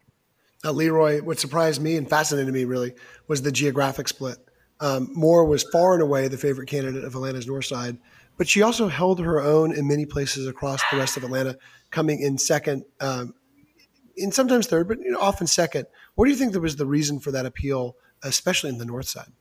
leroy 0.71 1.21
what 1.21 1.39
surprised 1.39 1.81
me 1.81 1.97
and 1.97 2.09
fascinated 2.09 2.53
me 2.53 2.63
really 2.65 2.93
was 3.27 3.41
the 3.41 3.51
geographic 3.51 4.07
split 4.07 4.37
um, 4.79 5.09
moore 5.13 5.45
was 5.45 5.63
far 5.63 5.93
and 5.93 6.01
away 6.01 6.27
the 6.27 6.37
favorite 6.37 6.67
candidate 6.67 7.03
of 7.03 7.15
atlanta's 7.15 7.47
north 7.47 7.65
side 7.65 7.97
but 8.37 8.47
she 8.47 8.61
also 8.61 8.87
held 8.87 9.19
her 9.19 9.41
own 9.41 9.73
in 9.73 9.87
many 9.87 10.05
places 10.05 10.47
across 10.47 10.81
the 10.91 10.97
rest 10.97 11.17
of 11.17 11.23
atlanta 11.23 11.57
coming 11.91 12.19
in 12.19 12.37
second 12.37 12.83
um, 13.01 13.33
and 14.17 14.33
sometimes 14.33 14.67
third 14.67 14.87
but 14.87 14.99
you 14.99 15.11
know, 15.11 15.19
often 15.19 15.47
second 15.47 15.85
what 16.15 16.25
do 16.25 16.31
you 16.31 16.37
think 16.37 16.55
was 16.55 16.75
the 16.75 16.85
reason 16.85 17.19
for 17.19 17.31
that 17.31 17.45
appeal 17.45 17.95
especially 18.23 18.69
in 18.69 18.77
the 18.77 18.85
north 18.85 19.07
side? 19.07 19.31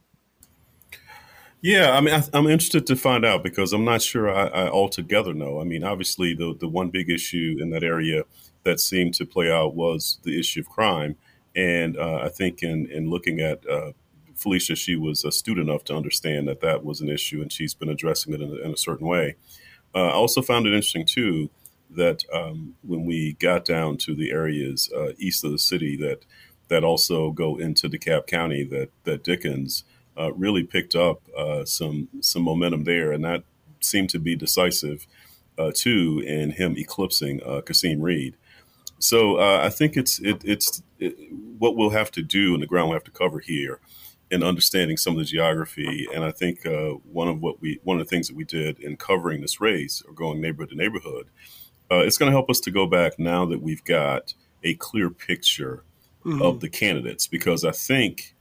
Yeah, 1.61 1.93
I 1.93 2.01
mean, 2.01 2.13
I, 2.13 2.37
am 2.37 2.49
interested 2.49 2.89
to 2.89 2.97
find 2.97 3.25
out 3.25 3.45
because 3.45 3.73
I'm 3.73 3.85
not 3.85 4.03
sure 4.03 4.29
I, 4.29 4.49
I, 4.49 4.69
altogether 4.69 5.33
know. 5.33 5.61
I 5.61 5.65
mean, 5.65 5.85
obviously, 5.85 6.35
the 6.35 6.57
the 6.59 6.69
one 6.69 6.91
big 6.91 7.09
issue 7.09 7.57
in 7.61 7.71
that 7.71 7.85
area 7.85 8.25
that 8.65 8.81
seemed 8.81 9.15
to 9.15 9.27
play 9.27 9.51
out 9.51 9.75
was 9.75 10.19
the 10.23 10.39
issue 10.39 10.61
of 10.61 10.69
crime, 10.69 11.17
and 11.55 11.97
uh, 11.97 12.21
I 12.23 12.29
think 12.29 12.63
in 12.63 12.91
in 12.91 13.11
looking 13.11 13.41
at 13.41 13.69
uh, 13.69 13.93
Felicia, 14.35 14.77
she 14.77 14.97
was 14.97 15.25
astute 15.25 15.59
enough 15.59 15.85
to 15.85 15.97
understand 15.97 16.49
that 16.49 16.61
that 16.61 16.85
was 16.85 17.01
an 17.01 17.09
issue, 17.09 17.43
and 17.43 17.53
she's 17.53 17.75
been 17.75 17.89
addressing 17.89 18.35
it 18.35 18.41
in 18.41 18.51
a, 18.51 18.57
in 18.57 18.73
a 18.73 18.77
certain 18.77 19.07
way. 19.07 19.37
Uh, 19.95 20.07
I 20.07 20.13
also 20.13 20.43
found 20.43 20.67
it 20.67 20.75
interesting 20.75 21.07
too 21.07 21.51
that 21.91 22.25
um, 22.33 22.75
when 22.83 23.05
we 23.05 23.35
got 23.35 23.65
down 23.65 23.99
to 23.99 24.15
the 24.15 24.31
areas 24.31 24.91
uh, 24.97 25.13
east 25.19 25.45
of 25.45 25.53
the 25.53 25.59
city 25.59 25.97
that 25.97 26.25
that 26.69 26.85
also 26.85 27.31
go 27.31 27.57
into 27.59 27.89
DeKalb 27.89 28.27
County 28.27 28.65
that 28.65 28.91
that 29.05 29.23
Dickens 29.23 29.85
uh, 30.19 30.33
really 30.33 30.63
picked 30.63 30.95
up 30.95 31.21
uh, 31.37 31.65
some 31.65 32.09
some 32.21 32.43
momentum 32.43 32.85
there, 32.85 33.13
and 33.13 33.25
that 33.25 33.45
seemed 33.81 34.11
to 34.11 34.19
be 34.19 34.37
decisive 34.37 35.07
too 35.75 36.21
in 36.27 36.51
him 36.51 36.77
eclipsing 36.77 37.41
Kasim 37.65 38.01
Reed. 38.01 38.37
So 39.03 39.37
uh, 39.37 39.61
I 39.63 39.71
think 39.71 39.97
it's 39.97 40.21
it, 40.21 40.43
it's 40.45 40.83
it, 40.99 41.17
what 41.59 41.77
we'll 41.77 41.91
have 41.91 42.11
to 42.13 42.23
do 42.23 42.55
and 42.55 42.63
the 42.63 42.67
ground 42.67 42.89
we'll 42.89 42.97
have 42.97 43.05
to 43.05 43.11
cover 43.11 43.41
here 43.41 43.81
in 44.31 44.43
understanding 44.43 44.97
some 44.97 45.13
of 45.13 45.19
the 45.19 45.25
geography. 45.25 46.07
And 46.15 46.25
I 46.25 46.31
think 46.31 46.65
uh, 46.65 46.93
one 47.13 47.29
of 47.29 47.41
what 47.41 47.61
we 47.61 47.81
one 47.85 48.01
of 48.01 48.07
the 48.07 48.11
things 48.11 48.29
that 48.29 48.37
we 48.37 48.45
did 48.45 48.79
in 48.81 48.97
covering 48.97 49.41
this 49.41 49.61
race 49.61 50.03
or 50.07 50.15
going 50.15 50.41
neighborhood 50.41 50.71
to 50.71 50.77
neighborhood, 50.77 51.29
it's 51.91 52.19
going 52.19 52.31
to 52.31 52.37
help 52.37 52.51
us 52.51 52.61
to 52.61 52.71
go 52.71 52.87
back 52.87 53.19
now 53.19 53.45
that 53.47 53.61
we've 53.61 53.85
got 53.85 54.35
a 54.65 54.75
clear 54.75 55.11
picture 55.11 55.85
mm-hmm. 56.25 56.43
of 56.43 56.61
the 56.61 56.69
candidates 56.69 57.27
because 57.27 57.65
I 57.65 57.73
think 57.73 58.35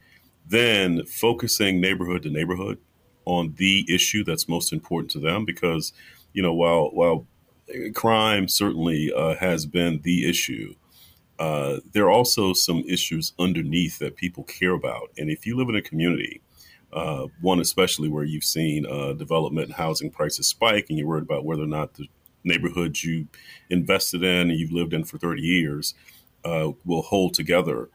then 0.48 1.06
focusing 1.06 1.82
neighborhood 1.82 2.24
to 2.24 2.30
neighborhood 2.30 2.80
on 3.26 3.54
the 3.58 3.86
issue 3.94 4.24
that's 4.24 4.48
most 4.48 4.74
important 4.74 5.12
to 5.12 5.20
them 5.20 5.46
because 5.46 5.94
you 6.34 6.42
know 6.42 6.54
while 6.54 6.90
while 6.94 7.28
crime 7.94 8.48
certainly 8.48 9.12
uh, 9.16 9.36
has 9.36 9.66
been 9.66 10.02
the 10.04 10.30
issue 10.30 10.76
uh, 11.40 11.80
there 11.94 12.06
are 12.06 12.12
also 12.12 12.54
some 12.54 12.84
issues 12.88 13.34
underneath 13.40 13.98
that 14.00 14.16
people 14.16 14.44
care 14.44 14.74
about 14.74 15.10
and 15.18 15.30
if 15.30 15.46
you 15.46 15.58
live 15.58 15.70
in 15.70 15.76
a 15.76 15.82
community 15.82 16.42
uh, 16.94 17.28
one 17.40 17.60
especially 17.60 18.10
where 18.10 18.24
you've 18.24 18.44
seen 18.44 18.86
uh, 18.86 19.14
development 19.14 19.68
and 19.68 19.76
housing 19.76 20.10
prices 20.10 20.48
spike 20.48 20.88
and 20.90 20.98
you're 20.98 21.08
worried 21.08 21.24
about 21.24 21.46
whether 21.46 21.64
or 21.64 21.68
not 21.68 21.94
the 21.94 22.08
neighborhoods 22.44 23.04
you 23.04 23.28
invested 23.70 24.24
in 24.24 24.50
and 24.50 24.60
you've 24.60 24.72
lived 24.72 24.94
in 24.94 25.04
for 25.04 25.18
30 25.18 25.42
years 25.42 25.94
uh, 26.44 26.72
will 26.86 27.04
hold 27.04 27.34
together. 27.34 27.90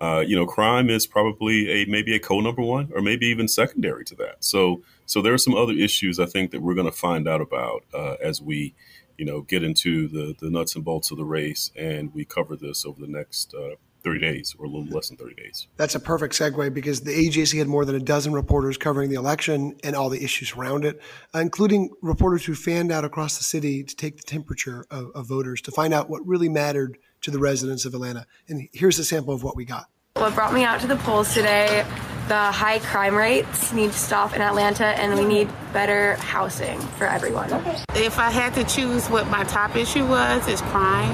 Uh, 0.00 0.24
you 0.26 0.34
know, 0.34 0.46
crime 0.46 0.90
is 0.90 1.06
probably 1.06 1.70
a 1.70 1.84
maybe 1.86 2.14
a 2.14 2.18
co 2.18 2.40
number 2.40 2.62
one, 2.62 2.90
or 2.92 3.00
maybe 3.00 3.26
even 3.26 3.46
secondary 3.46 4.04
to 4.04 4.16
that. 4.16 4.36
So, 4.40 4.82
so 5.06 5.22
there 5.22 5.32
are 5.32 5.38
some 5.38 5.54
other 5.54 5.74
issues 5.74 6.18
I 6.18 6.26
think 6.26 6.50
that 6.50 6.60
we're 6.60 6.74
going 6.74 6.90
to 6.90 6.96
find 6.96 7.28
out 7.28 7.40
about 7.40 7.84
as 8.20 8.42
we, 8.42 8.74
you 9.18 9.24
know, 9.24 9.42
get 9.42 9.62
into 9.62 10.08
the 10.08 10.34
the 10.38 10.50
nuts 10.50 10.74
and 10.74 10.84
bolts 10.84 11.10
of 11.10 11.18
the 11.18 11.24
race, 11.24 11.70
and 11.76 12.12
we 12.14 12.24
cover 12.24 12.56
this 12.56 12.84
over 12.84 13.00
the 13.00 13.10
next. 13.10 13.54
Uh, 13.54 13.76
30 14.02 14.20
days 14.20 14.56
or 14.58 14.66
a 14.66 14.68
little 14.68 14.84
less 14.86 15.08
than 15.08 15.16
30 15.16 15.34
days. 15.34 15.68
That's 15.76 15.94
a 15.94 16.00
perfect 16.00 16.34
segue 16.34 16.74
because 16.74 17.00
the 17.00 17.12
AJC 17.12 17.58
had 17.58 17.68
more 17.68 17.84
than 17.84 17.94
a 17.94 18.00
dozen 18.00 18.32
reporters 18.32 18.76
covering 18.76 19.10
the 19.10 19.16
election 19.16 19.76
and 19.84 19.94
all 19.94 20.08
the 20.08 20.22
issues 20.22 20.52
around 20.54 20.84
it, 20.84 21.00
including 21.34 21.90
reporters 22.02 22.44
who 22.44 22.54
fanned 22.54 22.92
out 22.92 23.04
across 23.04 23.38
the 23.38 23.44
city 23.44 23.84
to 23.84 23.96
take 23.96 24.16
the 24.16 24.22
temperature 24.22 24.86
of, 24.90 25.10
of 25.14 25.28
voters 25.28 25.60
to 25.62 25.70
find 25.70 25.94
out 25.94 26.10
what 26.10 26.26
really 26.26 26.48
mattered 26.48 26.98
to 27.22 27.30
the 27.30 27.38
residents 27.38 27.84
of 27.84 27.94
Atlanta. 27.94 28.26
And 28.48 28.68
here's 28.72 28.98
a 28.98 29.04
sample 29.04 29.34
of 29.34 29.42
what 29.42 29.56
we 29.56 29.64
got. 29.64 29.86
What 30.14 30.34
brought 30.34 30.52
me 30.52 30.64
out 30.64 30.80
to 30.80 30.86
the 30.86 30.96
polls 30.96 31.32
today, 31.32 31.86
the 32.28 32.34
high 32.34 32.78
crime 32.78 33.16
rates 33.16 33.72
need 33.72 33.92
to 33.92 33.98
stop 33.98 34.34
in 34.34 34.40
Atlanta 34.40 34.86
and 34.86 35.18
we 35.18 35.24
need 35.24 35.48
better 35.72 36.14
housing 36.16 36.80
for 36.80 37.06
everyone. 37.06 37.52
If 37.94 38.18
I 38.18 38.30
had 38.30 38.54
to 38.54 38.64
choose 38.64 39.08
what 39.08 39.28
my 39.28 39.44
top 39.44 39.76
issue 39.76 40.06
was, 40.06 40.46
is 40.48 40.60
crime. 40.62 41.10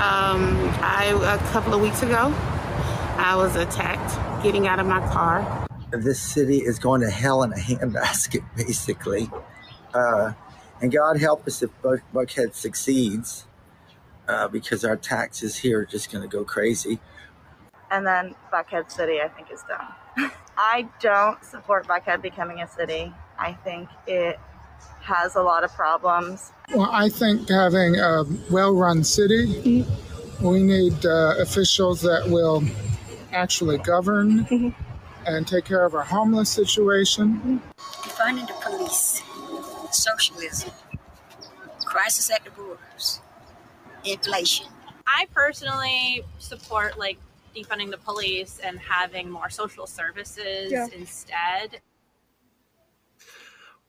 Um, 0.00 0.56
I 0.82 1.06
a 1.22 1.38
couple 1.52 1.74
of 1.74 1.80
weeks 1.80 2.02
ago, 2.02 2.32
I 3.16 3.34
was 3.36 3.56
attacked 3.56 4.42
getting 4.42 4.66
out 4.66 4.78
of 4.78 4.86
my 4.86 5.00
car. 5.12 5.66
This 5.90 6.20
city 6.20 6.58
is 6.58 6.78
going 6.78 7.00
to 7.00 7.10
hell 7.10 7.42
in 7.42 7.52
a 7.52 7.56
handbasket, 7.58 8.44
basically. 8.56 9.30
Uh, 9.92 10.32
and 10.80 10.92
God 10.92 11.18
help 11.18 11.46
us 11.46 11.62
if 11.62 11.70
Buck, 11.80 12.00
Buckhead 12.12 12.54
succeeds, 12.54 13.46
uh, 14.28 14.48
because 14.48 14.84
our 14.84 14.96
taxes 14.96 15.56
here 15.56 15.80
are 15.80 15.86
just 15.86 16.10
going 16.12 16.22
to 16.22 16.28
go 16.28 16.44
crazy. 16.44 16.98
And 17.94 18.04
then 18.04 18.34
Buckhead 18.52 18.90
City, 18.90 19.20
I 19.20 19.28
think, 19.28 19.52
is 19.52 19.62
done. 19.68 20.30
I 20.58 20.88
don't 20.98 21.42
support 21.44 21.86
Buckhead 21.86 22.22
becoming 22.22 22.60
a 22.60 22.66
city. 22.66 23.14
I 23.38 23.52
think 23.52 23.88
it 24.08 24.40
has 25.02 25.36
a 25.36 25.42
lot 25.42 25.62
of 25.62 25.72
problems. 25.74 26.50
Well, 26.74 26.90
I 26.90 27.08
think 27.08 27.48
having 27.48 27.94
a 27.94 28.24
well 28.50 28.74
run 28.74 29.04
city, 29.04 29.46
mm-hmm. 29.46 30.44
we 30.44 30.64
need 30.64 31.06
uh, 31.06 31.34
officials 31.38 32.00
that 32.02 32.24
will 32.26 32.64
actually 33.32 33.78
govern 33.78 34.44
mm-hmm. 34.44 34.68
and 35.24 35.46
take 35.46 35.64
care 35.64 35.84
of 35.84 35.94
our 35.94 36.02
homeless 36.02 36.50
situation. 36.50 37.34
Mm-hmm. 37.34 37.56
Defunding 37.78 38.48
the 38.48 38.54
police, 38.60 39.22
socialism, 39.92 40.72
crisis 41.84 42.28
at 42.28 42.42
the 42.42 42.50
borders, 42.50 43.20
inflation. 44.04 44.66
I 45.06 45.26
personally 45.32 46.24
support 46.38 46.98
like 46.98 47.18
defunding 47.54 47.90
the 47.90 47.98
police 47.98 48.60
and 48.62 48.78
having 48.78 49.30
more 49.30 49.50
social 49.50 49.86
services 49.86 50.72
Yeah. 50.72 50.86
instead. 50.94 51.80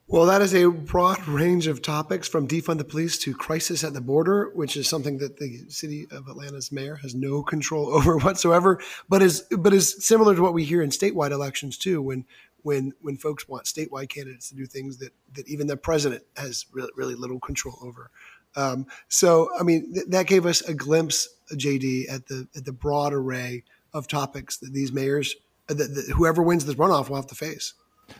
Well, 0.07 0.27
that 0.27 0.43
is 0.43 0.53
a 0.53 0.67
broad 0.69 1.27
range 1.27 1.65
of 1.65 1.81
topics 1.81 2.27
from 2.27 2.47
defund 2.47 2.77
the 2.77 2.83
police 2.83 3.17
to 3.19 3.33
crisis 3.33 3.83
at 3.83 3.93
the 3.93 4.01
border, 4.01 4.51
which 4.53 4.77
is 4.77 4.87
something 4.87 5.17
that 5.17 5.37
the 5.37 5.65
city 5.69 6.07
of 6.11 6.27
Atlanta's 6.27 6.71
mayor 6.71 6.95
has 6.97 7.15
no 7.15 7.41
control 7.41 7.87
over 7.93 8.17
whatsoever, 8.17 8.79
but 9.09 9.23
is 9.23 9.41
but 9.57 9.73
is 9.73 10.05
similar 10.05 10.35
to 10.35 10.41
what 10.43 10.53
we 10.53 10.63
hear 10.63 10.83
in 10.83 10.91
statewide 10.91 11.31
elections 11.31 11.75
too, 11.75 12.03
when 12.03 12.25
when 12.61 12.93
when 13.01 13.17
folks 13.17 13.47
want 13.47 13.65
statewide 13.65 14.09
candidates 14.09 14.49
to 14.49 14.55
do 14.55 14.67
things 14.67 14.97
that 14.97 15.11
that 15.33 15.47
even 15.47 15.65
the 15.65 15.75
president 15.77 16.23
has 16.37 16.67
really, 16.71 16.91
really 16.95 17.15
little 17.15 17.39
control 17.39 17.79
over. 17.81 18.11
Um, 18.55 18.87
so, 19.07 19.49
I 19.59 19.63
mean, 19.63 19.93
th- 19.93 20.07
that 20.07 20.27
gave 20.27 20.45
us 20.45 20.61
a 20.61 20.73
glimpse, 20.73 21.27
JD, 21.51 22.11
at 22.11 22.27
the 22.27 22.47
at 22.55 22.65
the 22.65 22.71
broad 22.71 23.13
array 23.13 23.63
of 23.93 24.07
topics 24.07 24.57
that 24.57 24.73
these 24.73 24.91
mayors, 24.91 25.35
that, 25.67 25.75
that 25.77 26.13
whoever 26.15 26.41
wins 26.43 26.65
this 26.65 26.75
runoff, 26.75 27.09
will 27.09 27.15
have 27.15 27.27
to 27.27 27.35
face. 27.35 27.73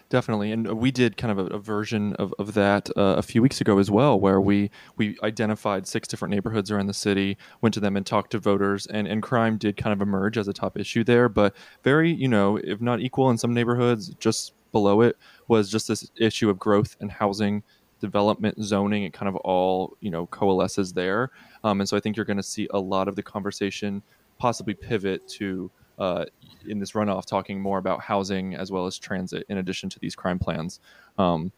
Definitely, 0.09 0.51
and 0.51 0.79
we 0.79 0.91
did 0.91 1.15
kind 1.17 1.37
of 1.37 1.51
a, 1.51 1.55
a 1.55 1.59
version 1.59 2.13
of, 2.13 2.33
of 2.39 2.53
that 2.55 2.89
uh, 2.97 3.15
a 3.17 3.21
few 3.21 3.41
weeks 3.41 3.61
ago 3.61 3.77
as 3.77 3.91
well, 3.91 4.19
where 4.19 4.41
we 4.41 4.71
we 4.97 5.17
identified 5.21 5.87
six 5.87 6.07
different 6.07 6.33
neighborhoods 6.33 6.71
around 6.71 6.87
the 6.87 6.93
city, 6.93 7.37
went 7.61 7.73
to 7.75 7.79
them 7.79 7.95
and 7.95 8.05
talked 8.05 8.31
to 8.31 8.39
voters, 8.39 8.87
and, 8.87 9.07
and 9.07 9.21
crime 9.21 9.57
did 9.57 9.77
kind 9.77 9.93
of 9.93 10.01
emerge 10.01 10.37
as 10.37 10.47
a 10.47 10.53
top 10.53 10.77
issue 10.77 11.03
there, 11.03 11.29
but 11.29 11.55
very 11.83 12.11
you 12.11 12.27
know 12.27 12.57
if 12.57 12.81
not 12.81 12.99
equal 12.99 13.29
in 13.29 13.37
some 13.37 13.53
neighborhoods, 13.53 14.09
just 14.19 14.53
below 14.71 15.01
it 15.01 15.17
was 15.47 15.69
just 15.69 15.87
this 15.87 16.09
issue 16.19 16.49
of 16.49 16.59
growth 16.59 16.97
and 16.99 17.11
housing 17.11 17.63
development 18.05 18.55
zoning 18.63 19.03
it 19.03 19.13
kind 19.13 19.29
of 19.29 19.35
all 19.37 19.97
you 20.01 20.11
know 20.11 20.25
coalesces 20.27 20.93
there. 20.93 21.31
Um, 21.63 21.81
and 21.81 21.89
so 21.89 21.97
i 21.97 21.99
think 21.99 22.15
you're 22.15 22.25
going 22.25 22.43
to 22.45 22.51
see 22.55 22.67
a 22.71 22.79
lot 22.79 23.07
of 23.07 23.15
the 23.15 23.23
conversation 23.23 24.01
possibly 24.37 24.73
pivot 24.73 25.27
to 25.39 25.71
uh, 25.97 26.25
in 26.67 26.79
this 26.79 26.91
runoff 26.91 27.25
talking 27.25 27.61
more 27.61 27.77
about 27.77 28.01
housing 28.01 28.55
as 28.55 28.71
well 28.71 28.85
as 28.85 28.97
transit 28.97 29.45
in 29.49 29.57
addition 29.57 29.89
to 29.89 29.99
these 29.99 30.15
crime 30.15 30.39
plans. 30.39 30.79
Um, 31.17 31.51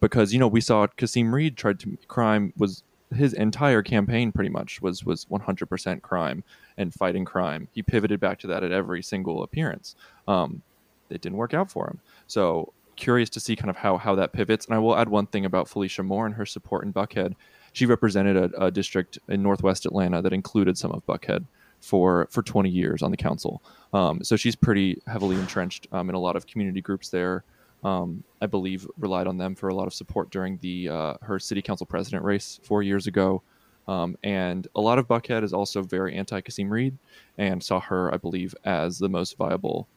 because 0.00 0.32
you 0.32 0.38
know 0.38 0.48
we 0.48 0.60
saw 0.60 0.86
Kasim 0.86 1.34
Reed 1.34 1.56
tried 1.56 1.78
to 1.80 1.96
crime 2.08 2.52
was 2.56 2.82
his 3.14 3.34
entire 3.34 3.82
campaign 3.82 4.32
pretty 4.32 4.48
much 4.50 4.80
was 4.80 5.04
was 5.04 5.26
100% 5.26 6.02
crime 6.02 6.42
and 6.78 6.92
fighting 6.94 7.24
crime. 7.24 7.68
He 7.72 7.82
pivoted 7.82 8.20
back 8.20 8.38
to 8.40 8.46
that 8.48 8.64
at 8.64 8.72
every 8.72 9.02
single 9.02 9.42
appearance. 9.42 9.96
Um, 10.26 10.62
it 11.10 11.20
didn't 11.20 11.38
work 11.38 11.54
out 11.54 11.70
for 11.70 11.86
him. 11.86 12.00
So 12.26 12.72
curious 13.02 13.30
to 13.30 13.40
see 13.40 13.56
kind 13.56 13.70
of 13.70 13.76
how 13.76 13.96
how 13.96 14.14
that 14.14 14.32
pivots 14.32 14.66
and 14.66 14.74
I 14.74 14.78
will 14.78 14.96
add 14.96 15.08
one 15.08 15.26
thing 15.26 15.44
about 15.44 15.68
Felicia 15.68 16.02
Moore 16.02 16.26
and 16.26 16.34
her 16.36 16.46
support 16.46 16.84
in 16.84 16.92
Buckhead 16.92 17.34
she 17.72 17.86
represented 17.86 18.36
a, 18.36 18.66
a 18.66 18.70
district 18.70 19.18
in 19.28 19.42
Northwest 19.42 19.86
Atlanta 19.86 20.22
that 20.22 20.32
included 20.32 20.76
some 20.78 20.92
of 20.92 21.04
Buckhead 21.06 21.44
for 21.80 22.28
for 22.30 22.42
20 22.42 22.70
years 22.70 23.02
on 23.02 23.10
the 23.10 23.16
council. 23.16 23.62
Um, 23.92 24.22
so 24.22 24.36
she's 24.36 24.54
pretty 24.54 25.02
heavily 25.06 25.36
entrenched 25.36 25.88
um, 25.92 26.08
in 26.08 26.14
a 26.14 26.18
lot 26.18 26.36
of 26.36 26.46
community 26.46 26.80
groups 26.80 27.08
there. 27.08 27.44
Um, 27.82 28.22
I 28.40 28.46
believe 28.46 28.86
relied 28.96 29.26
on 29.26 29.38
them 29.38 29.56
for 29.56 29.68
a 29.68 29.74
lot 29.74 29.88
of 29.88 29.94
support 29.94 30.30
during 30.30 30.58
the 30.58 30.88
uh, 30.88 31.14
her 31.22 31.38
city 31.38 31.62
council 31.62 31.86
president 31.86 32.24
race 32.24 32.60
four 32.62 32.82
years 32.82 33.06
ago. 33.06 33.42
Um, 33.88 34.16
and 34.22 34.68
a 34.76 34.80
lot 34.80 35.00
of 35.00 35.08
Buckhead 35.08 35.42
is 35.42 35.52
also 35.52 35.82
very 35.82 36.14
anti 36.14 36.40
Kasim 36.40 36.70
Reed 36.70 36.96
and 37.36 37.62
saw 37.62 37.80
her, 37.80 38.14
I 38.14 38.16
believe, 38.16 38.54
as 38.64 38.98
the 38.98 39.08
most 39.08 39.36
viable 39.36 39.88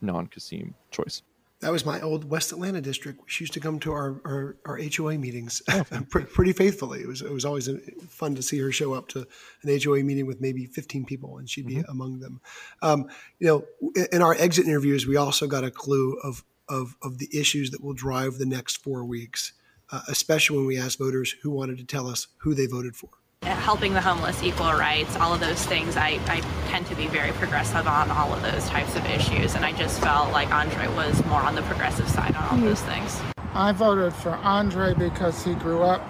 non 0.00 0.26
Kasim 0.26 0.74
choice. 0.90 1.22
That 1.60 1.72
was 1.72 1.84
my 1.84 2.00
old 2.00 2.24
West 2.24 2.52
Atlanta 2.52 2.80
district. 2.80 3.20
She 3.26 3.44
used 3.44 3.52
to 3.52 3.60
come 3.60 3.78
to 3.80 3.92
our 3.92 4.20
our, 4.24 4.56
our 4.64 4.80
HOA 4.96 5.18
meetings 5.18 5.60
pre- 6.08 6.24
pretty 6.24 6.52
faithfully. 6.54 7.00
It 7.00 7.06
was 7.06 7.20
it 7.20 7.30
was 7.30 7.44
always 7.44 7.68
uh, 7.68 7.78
fun 8.08 8.34
to 8.36 8.42
see 8.42 8.58
her 8.60 8.72
show 8.72 8.94
up 8.94 9.08
to 9.08 9.26
an 9.62 9.80
HOA 9.82 10.02
meeting 10.02 10.26
with 10.26 10.40
maybe 10.40 10.64
15 10.64 11.04
people, 11.04 11.36
and 11.38 11.48
she'd 11.50 11.66
be 11.66 11.82
among 11.88 12.20
them. 12.20 12.40
Um, 12.80 13.08
you 13.38 13.46
know, 13.46 13.64
in- 13.94 14.06
in 14.12 14.22
our 14.22 14.34
exit 14.34 14.66
interviews, 14.66 15.06
we 15.06 15.16
also 15.16 15.46
got 15.46 15.64
a 15.64 15.70
clue 15.70 16.14
of 16.24 16.44
of 16.68 16.96
of 17.02 17.18
the 17.18 17.28
issues 17.32 17.70
that 17.72 17.82
will 17.84 17.94
drive 17.94 18.38
the 18.38 18.46
next 18.46 18.76
four 18.76 19.04
weeks, 19.04 19.52
uh, 19.90 20.00
especially 20.08 20.56
when 20.56 20.66
we 20.66 20.78
asked 20.78 20.98
voters 20.98 21.34
who 21.42 21.50
wanted 21.50 21.76
to 21.78 21.84
tell 21.84 22.06
us 22.06 22.28
who 22.38 22.54
they 22.54 22.66
voted 22.66 22.96
for. 22.96 23.10
Helping 23.44 23.94
the 23.94 24.00
homeless, 24.00 24.42
equal 24.42 24.72
rights, 24.72 25.16
all 25.16 25.32
of 25.32 25.40
those 25.40 25.64
things. 25.64 25.96
I, 25.96 26.20
I 26.26 26.40
tend 26.68 26.86
to 26.88 26.94
be 26.94 27.06
very 27.06 27.32
progressive 27.32 27.86
on 27.86 28.10
all 28.10 28.32
of 28.34 28.42
those 28.42 28.68
types 28.68 28.94
of 28.96 29.06
issues, 29.06 29.54
and 29.54 29.64
I 29.64 29.72
just 29.72 30.00
felt 30.00 30.30
like 30.32 30.50
Andre 30.52 30.88
was 30.88 31.24
more 31.26 31.40
on 31.40 31.54
the 31.54 31.62
progressive 31.62 32.08
side 32.08 32.36
on 32.36 32.42
all 32.44 32.56
Mhm. 32.58 32.62
those 32.62 32.82
things. 32.82 33.20
I 33.54 33.72
voted 33.72 34.12
for 34.14 34.30
Andre 34.42 34.92
because 34.94 35.42
he 35.42 35.54
grew 35.54 35.82
up 35.82 36.02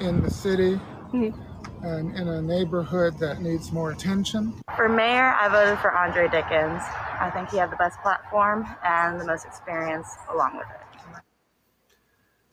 in 0.00 0.22
the 0.22 0.30
city 0.30 0.80
and 1.12 2.16
in 2.16 2.28
a 2.28 2.40
neighborhood 2.42 3.18
that 3.18 3.40
needs 3.42 3.70
more 3.70 3.90
attention. 3.90 4.54
For 4.76 4.88
mayor, 4.88 5.34
I 5.38 5.48
voted 5.48 5.78
for 5.78 5.92
Andre 5.92 6.28
Dickens. 6.28 6.82
I 7.20 7.30
think 7.32 7.50
he 7.50 7.58
had 7.58 7.70
the 7.70 7.76
best 7.76 8.00
platform 8.02 8.66
and 8.82 9.20
the 9.20 9.24
most 9.26 9.44
experience 9.44 10.08
along 10.32 10.56
with 10.56 10.66
it. 10.70 10.80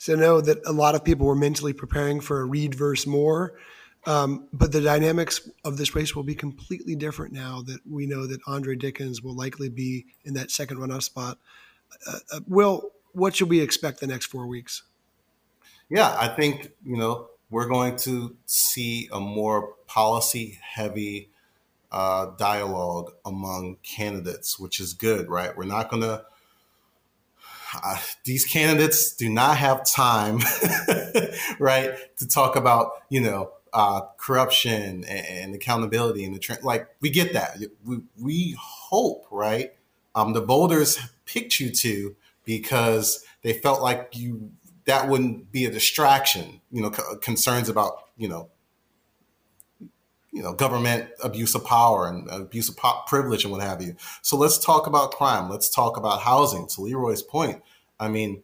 So 0.01 0.15
know 0.15 0.41
that 0.41 0.57
a 0.65 0.71
lot 0.71 0.95
of 0.95 1.03
people 1.03 1.27
were 1.27 1.35
mentally 1.35 1.73
preparing 1.73 2.21
for 2.21 2.41
a 2.41 2.45
Reed 2.45 2.73
versus 2.73 3.05
Moore, 3.05 3.53
um, 4.07 4.47
but 4.51 4.71
the 4.71 4.81
dynamics 4.81 5.47
of 5.63 5.77
this 5.77 5.93
race 5.93 6.15
will 6.15 6.23
be 6.23 6.33
completely 6.33 6.95
different 6.95 7.33
now 7.33 7.61
that 7.67 7.81
we 7.87 8.07
know 8.07 8.25
that 8.25 8.41
Andre 8.47 8.75
Dickens 8.75 9.21
will 9.21 9.35
likely 9.35 9.69
be 9.69 10.07
in 10.25 10.33
that 10.33 10.49
second 10.49 10.77
runoff 10.77 11.03
spot. 11.03 11.37
Uh, 12.07 12.17
uh, 12.33 12.39
Will, 12.47 12.89
what 13.11 13.35
should 13.35 13.47
we 13.47 13.59
expect 13.59 13.99
the 13.99 14.07
next 14.07 14.25
four 14.25 14.47
weeks? 14.47 14.81
Yeah, 15.87 16.17
I 16.19 16.29
think, 16.29 16.71
you 16.83 16.97
know, 16.97 17.27
we're 17.51 17.69
going 17.69 17.95
to 17.97 18.35
see 18.47 19.07
a 19.11 19.19
more 19.19 19.75
policy 19.85 20.57
heavy 20.63 21.29
uh, 21.91 22.31
dialogue 22.39 23.11
among 23.23 23.77
candidates, 23.83 24.57
which 24.57 24.79
is 24.79 24.93
good, 24.93 25.29
right? 25.29 25.55
We're 25.55 25.65
not 25.65 25.91
going 25.91 26.01
to, 26.01 26.25
these 28.25 28.45
candidates 28.45 29.15
do 29.15 29.29
not 29.29 29.57
have 29.57 29.85
time, 29.85 30.39
right, 31.59 31.91
to 32.17 32.27
talk 32.27 32.55
about, 32.55 32.91
you 33.09 33.21
know, 33.21 33.51
uh, 33.73 34.01
corruption 34.17 35.05
and, 35.05 35.07
and 35.07 35.55
accountability 35.55 36.25
and 36.25 36.35
the 36.35 36.39
trend. 36.39 36.63
Like, 36.63 36.87
we 36.99 37.09
get 37.09 37.33
that. 37.33 37.57
We, 37.85 37.99
we 38.19 38.57
hope, 38.59 39.25
right? 39.31 39.73
Um, 40.13 40.33
the 40.33 40.41
voters 40.41 40.99
picked 41.25 41.59
you 41.59 41.71
to 41.71 42.15
because 42.43 43.23
they 43.43 43.53
felt 43.53 43.81
like 43.81 44.09
you 44.13 44.51
that 44.85 45.07
wouldn't 45.07 45.51
be 45.51 45.65
a 45.65 45.71
distraction. 45.71 46.59
You 46.71 46.81
know, 46.81 46.91
c- 46.91 47.01
concerns 47.21 47.69
about 47.69 47.93
you 48.21 48.27
know, 48.27 48.49
you 50.31 50.41
know, 50.41 50.53
government 50.53 51.09
abuse 51.23 51.55
of 51.55 51.65
power 51.65 52.07
and 52.07 52.29
abuse 52.29 52.69
of 52.69 52.77
po- 52.77 53.01
privilege 53.07 53.43
and 53.43 53.51
what 53.51 53.61
have 53.61 53.81
you. 53.81 53.95
So 54.21 54.37
let's 54.37 54.57
talk 54.57 54.87
about 54.87 55.11
crime. 55.11 55.49
Let's 55.49 55.69
talk 55.69 55.97
about 55.97 56.21
housing. 56.21 56.67
To 56.69 56.81
Leroy's 56.81 57.21
point, 57.21 57.61
I 57.99 58.07
mean, 58.07 58.43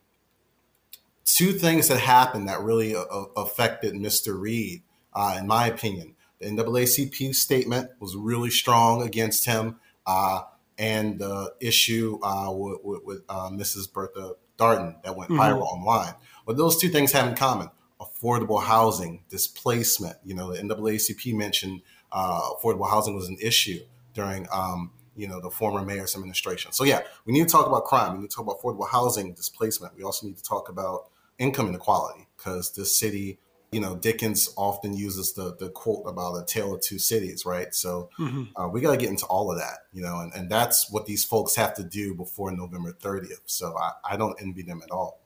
two 1.25 1.53
things 1.53 1.87
that 1.87 1.99
happened 1.99 2.47
that 2.49 2.61
really 2.61 2.95
uh, 2.95 3.03
affected 3.35 3.93
Mr. 3.93 4.39
Reed, 4.39 4.81
uh, 5.13 5.37
in 5.39 5.47
my 5.47 5.67
opinion. 5.67 6.15
The 6.39 6.47
NAACP 6.47 7.33
statement 7.33 7.91
was 7.99 8.15
really 8.15 8.49
strong 8.51 9.01
against 9.01 9.45
him, 9.45 9.79
uh, 10.05 10.41
and 10.77 11.17
the 11.19 11.53
issue 11.59 12.19
uh, 12.21 12.51
with, 12.51 12.79
with, 12.83 13.03
with 13.03 13.21
uh, 13.27 13.49
Mrs. 13.49 13.91
Bertha 13.91 14.33
Darden 14.59 15.01
that 15.03 15.15
went 15.15 15.31
Mhm. 15.31 15.39
viral 15.39 15.61
online. 15.63 16.13
What 16.45 16.57
those 16.57 16.77
two 16.77 16.89
things 16.89 17.11
have 17.13 17.27
in 17.27 17.35
common: 17.35 17.69
affordable 17.99 18.61
housing, 18.61 19.23
displacement. 19.29 20.17
You 20.23 20.35
know, 20.35 20.53
the 20.53 20.61
NAACP 20.61 21.33
mentioned 21.35 21.81
uh, 22.11 22.49
affordable 22.51 22.89
housing 22.89 23.15
was 23.15 23.27
an 23.27 23.37
issue 23.41 23.79
during 24.13 24.47
um, 24.51 24.91
you 25.15 25.27
know 25.27 25.39
the 25.41 25.49
former 25.51 25.83
mayor's 25.83 26.15
administration. 26.15 26.71
So 26.71 26.83
yeah, 26.83 27.01
we 27.25 27.33
need 27.33 27.47
to 27.47 27.51
talk 27.51 27.67
about 27.67 27.85
crime. 27.85 28.13
We 28.13 28.19
need 28.21 28.29
to 28.29 28.35
talk 28.35 28.45
about 28.45 28.59
affordable 28.59 28.87
housing, 28.89 29.33
displacement. 29.33 29.95
We 29.95 30.03
also 30.03 30.27
need 30.27 30.37
to 30.37 30.43
talk 30.43 30.69
about 30.69 31.09
income 31.39 31.67
inequality 31.67 32.27
because 32.37 32.73
this 32.73 32.95
city 32.95 33.39
you 33.71 33.81
know, 33.81 33.95
Dickens 33.97 34.53
often 34.55 34.95
uses 34.95 35.33
the 35.33 35.55
the 35.57 35.69
quote 35.69 36.03
about 36.07 36.35
a 36.35 36.45
tale 36.45 36.73
of 36.73 36.81
two 36.81 36.99
cities, 36.99 37.45
right? 37.45 37.73
So 37.75 38.09
Mhm. 38.17 38.47
uh, 38.55 38.69
we 38.69 38.79
got 38.81 38.91
to 38.91 38.97
get 38.97 39.09
into 39.09 39.25
all 39.25 39.51
of 39.51 39.57
that, 39.57 39.79
you 39.91 40.01
know, 40.01 40.19
and, 40.19 40.33
and 40.33 40.49
that's 40.49 40.89
what 40.89 41.05
these 41.05 41.25
folks 41.25 41.55
have 41.55 41.73
to 41.75 41.83
do 41.83 42.15
before 42.15 42.51
November 42.51 42.93
30th. 42.93 43.41
So 43.45 43.77
I, 43.77 43.91
I 44.11 44.17
don't 44.17 44.41
envy 44.41 44.61
them 44.61 44.81
at 44.83 44.91
all. 44.91 45.19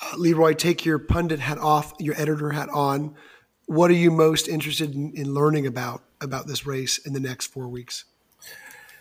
Uh, 0.00 0.16
Leroy, 0.16 0.54
take 0.54 0.84
your 0.84 0.98
pundit 0.98 1.40
hat 1.40 1.58
off, 1.58 1.92
your 1.98 2.14
editor 2.20 2.50
hat 2.50 2.68
on. 2.70 3.14
What 3.66 3.90
are 3.90 3.94
you 3.94 4.10
most 4.10 4.48
interested 4.48 4.94
in, 4.94 5.12
in 5.14 5.34
learning 5.34 5.66
about 5.66 6.02
about 6.20 6.46
this 6.46 6.66
race 6.66 6.98
in 6.98 7.12
the 7.12 7.20
next 7.20 7.46
four 7.46 7.68
weeks? 7.68 8.04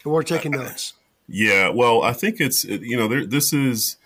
And 0.04 0.14
we're 0.14 0.24
taking 0.24 0.52
notes. 0.52 0.94
Yeah, 1.28 1.70
well, 1.70 2.02
I 2.02 2.14
think 2.14 2.40
it's 2.40 2.64
you 2.66 2.98
know 2.98 3.08
there, 3.08 3.26
this 3.26 3.54
is 3.54 3.98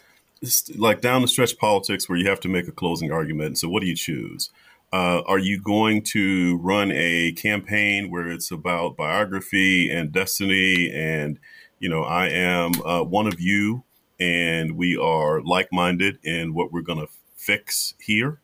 like 0.75 1.01
down 1.01 1.21
the 1.21 1.27
stretch 1.27 1.57
politics 1.57 2.09
where 2.09 2.17
you 2.17 2.27
have 2.29 2.39
to 2.41 2.49
make 2.49 2.67
a 2.67 2.71
closing 2.71 3.11
argument. 3.11 3.57
So 3.57 3.69
what 3.69 3.81
do 3.81 3.87
you 3.87 3.95
choose? 3.95 4.49
Uh, 4.91 5.21
are 5.25 5.39
you 5.39 5.59
going 5.59 6.03
to 6.03 6.57
run 6.57 6.91
a 6.93 7.31
campaign 7.31 8.11
where 8.11 8.29
it's 8.29 8.51
about 8.51 8.95
biography 8.95 9.89
and 9.89 10.11
destiny 10.11 10.91
and 10.93 11.39
you 11.79 11.89
know 11.89 12.03
I 12.03 12.27
am 12.27 12.73
uh, 12.85 13.03
one 13.03 13.25
of 13.25 13.39
you 13.39 13.83
and 14.19 14.77
we 14.77 14.97
are 14.97 15.41
like-minded 15.41 16.19
in 16.23 16.53
what 16.53 16.71
we're 16.71 16.81
going 16.81 16.99
to 16.99 17.07
fix 17.35 17.93
here? 17.99 18.39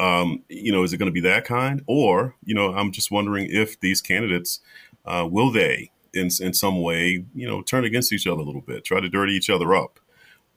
Um, 0.00 0.44
you 0.48 0.70
know, 0.70 0.84
is 0.84 0.92
it 0.92 0.98
going 0.98 1.10
to 1.10 1.12
be 1.12 1.28
that 1.28 1.44
kind? 1.44 1.82
Or, 1.86 2.34
you 2.44 2.54
know, 2.54 2.72
I'm 2.74 2.92
just 2.92 3.10
wondering 3.10 3.48
if 3.50 3.80
these 3.80 4.00
candidates 4.00 4.60
uh, 5.04 5.26
will 5.30 5.50
they, 5.50 5.90
in 6.14 6.28
in 6.40 6.54
some 6.54 6.82
way, 6.82 7.24
you 7.34 7.46
know, 7.48 7.62
turn 7.62 7.84
against 7.84 8.12
each 8.12 8.26
other 8.26 8.40
a 8.40 8.44
little 8.44 8.60
bit, 8.60 8.84
try 8.84 9.00
to 9.00 9.08
dirty 9.08 9.32
each 9.32 9.50
other 9.50 9.74
up. 9.74 9.98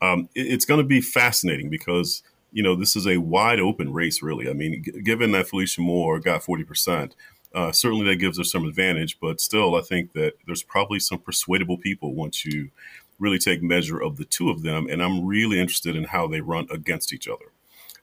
Um, 0.02 0.30
it- 0.36 0.48
it's 0.48 0.66
going 0.66 0.80
to 0.80 0.88
be 0.88 1.02
fascinating 1.02 1.70
because 1.70 2.24
you 2.52 2.62
know 2.62 2.76
this 2.76 2.96
is 2.96 3.08
a 3.08 3.18
wide 3.18 3.60
open 3.60 3.94
race, 3.94 4.22
really. 4.22 4.50
I 4.50 4.54
mean, 4.54 4.84
g- 4.84 5.02
given 5.02 5.32
that 5.32 5.48
Felicia 5.48 5.82
Moore 5.82 6.20
got 6.20 6.44
forty 6.44 6.64
percent. 6.64 7.16
Uh, 7.54 7.70
certainly, 7.72 8.06
that 8.06 8.16
gives 8.16 8.38
her 8.38 8.46
some 8.46 8.64
advantage, 8.66 9.20
but 9.20 9.42
still, 9.42 9.76
I 9.76 9.82
think 9.82 10.14
that 10.14 10.36
there's 10.46 10.64
probably 10.64 11.00
some 11.00 11.20
persuadable 11.20 11.78
people 11.78 12.16
once 12.16 12.46
you 12.46 12.70
really 13.22 13.38
take 13.38 13.62
measure 13.62 14.02
of 14.02 14.18
the 14.18 14.26
two 14.26 14.50
of 14.50 14.64
them. 14.64 14.88
And 14.90 15.02
I'm 15.02 15.26
really 15.26 15.60
interested 15.60 15.96
in 15.96 16.06
how 16.06 16.28
they 16.28 16.42
run 16.42 16.68
against 16.72 17.14
each 17.14 17.28
other. 17.28 17.46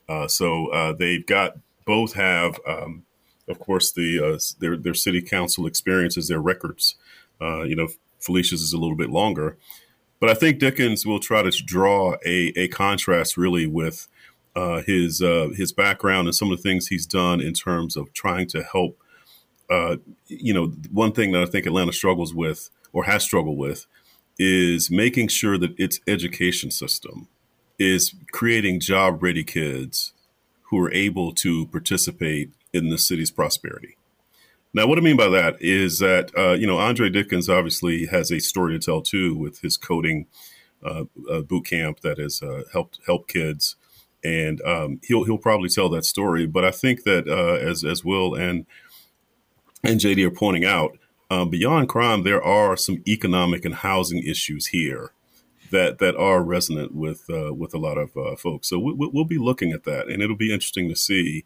Uh, 0.08 0.28
so 0.28 0.68
uh, 0.68 0.92
they've 0.92 1.26
got 1.26 1.58
both 1.84 2.14
have, 2.14 2.58
um, 2.66 3.04
of 3.48 3.58
course, 3.58 3.92
the 3.92 4.20
uh, 4.20 4.38
their 4.60 4.76
their 4.76 4.94
city 4.94 5.20
council 5.20 5.66
experiences, 5.66 6.28
their 6.28 6.40
records. 6.40 6.94
Uh, 7.40 7.62
you 7.62 7.76
know, 7.76 7.88
Felicia's 8.20 8.62
is 8.62 8.72
a 8.72 8.78
little 8.78 8.96
bit 8.96 9.10
longer, 9.10 9.58
but 10.20 10.30
I 10.30 10.34
think 10.34 10.58
Dickens 10.58 11.04
will 11.04 11.20
try 11.20 11.42
to 11.42 11.50
draw 11.50 12.16
a 12.24 12.52
a 12.56 12.68
contrast 12.68 13.36
really 13.36 13.66
with 13.66 14.08
uh, 14.56 14.82
his 14.82 15.20
uh, 15.20 15.50
his 15.56 15.72
background 15.72 16.28
and 16.28 16.34
some 16.34 16.50
of 16.50 16.56
the 16.56 16.62
things 16.62 16.86
he's 16.86 17.06
done 17.06 17.40
in 17.40 17.52
terms 17.52 17.96
of 17.96 18.12
trying 18.12 18.46
to 18.48 18.62
help. 18.62 18.98
You 20.28 20.54
know, 20.54 20.68
one 20.90 21.12
thing 21.12 21.32
that 21.32 21.42
I 21.42 21.46
think 21.46 21.66
Atlanta 21.66 21.92
struggles 21.92 22.32
with 22.32 22.70
or 22.94 23.04
has 23.04 23.22
struggled 23.22 23.58
with 23.58 23.86
is 24.38 24.90
making 24.90 25.28
sure 25.28 25.58
that 25.58 25.78
its 25.78 26.00
education 26.06 26.70
system 26.70 27.28
is 27.78 28.14
creating 28.32 28.80
job 28.80 29.22
ready 29.22 29.44
kids 29.44 30.12
who 30.70 30.78
are 30.78 30.92
able 30.92 31.32
to 31.32 31.66
participate 31.66 32.50
in 32.72 32.90
the 32.90 32.98
city's 32.98 33.30
prosperity. 33.30 33.96
Now, 34.74 34.86
what 34.86 34.98
I 34.98 35.00
mean 35.00 35.16
by 35.16 35.28
that 35.28 35.56
is 35.60 35.98
that, 36.00 36.30
uh, 36.36 36.52
you 36.52 36.66
know, 36.66 36.78
Andre 36.78 37.08
Dickens 37.08 37.48
obviously 37.48 38.06
has 38.06 38.30
a 38.30 38.38
story 38.38 38.78
to 38.78 38.84
tell 38.84 39.00
too 39.00 39.34
with 39.34 39.60
his 39.60 39.76
coding 39.76 40.26
uh, 40.84 41.04
uh, 41.30 41.40
boot 41.40 41.66
camp 41.66 42.00
that 42.00 42.18
has 42.18 42.42
uh, 42.42 42.64
helped 42.72 43.00
help 43.06 43.28
kids. 43.28 43.76
And 44.22 44.60
um, 44.62 45.00
he'll 45.04 45.24
he'll 45.24 45.38
probably 45.38 45.68
tell 45.68 45.88
that 45.90 46.04
story, 46.04 46.44
but 46.46 46.64
I 46.64 46.72
think 46.72 47.04
that 47.04 47.28
uh, 47.28 47.54
as 47.54 47.84
as 47.84 48.04
Will 48.04 48.34
and 48.34 48.66
and 49.84 50.00
JD 50.00 50.26
are 50.26 50.30
pointing 50.30 50.64
out, 50.64 50.98
um, 51.30 51.50
beyond 51.50 51.88
crime, 51.88 52.22
there 52.22 52.42
are 52.42 52.76
some 52.76 53.02
economic 53.06 53.64
and 53.64 53.74
housing 53.74 54.22
issues 54.22 54.68
here 54.68 55.12
that 55.70 55.98
that 55.98 56.16
are 56.16 56.42
resonant 56.42 56.94
with 56.94 57.28
uh, 57.28 57.52
with 57.52 57.74
a 57.74 57.78
lot 57.78 57.98
of 57.98 58.16
uh, 58.16 58.36
folks. 58.36 58.68
So 58.68 58.78
we, 58.78 58.94
we'll 58.96 59.24
be 59.24 59.38
looking 59.38 59.72
at 59.72 59.84
that, 59.84 60.08
and 60.08 60.22
it'll 60.22 60.36
be 60.36 60.52
interesting 60.52 60.88
to 60.88 60.96
see 60.96 61.44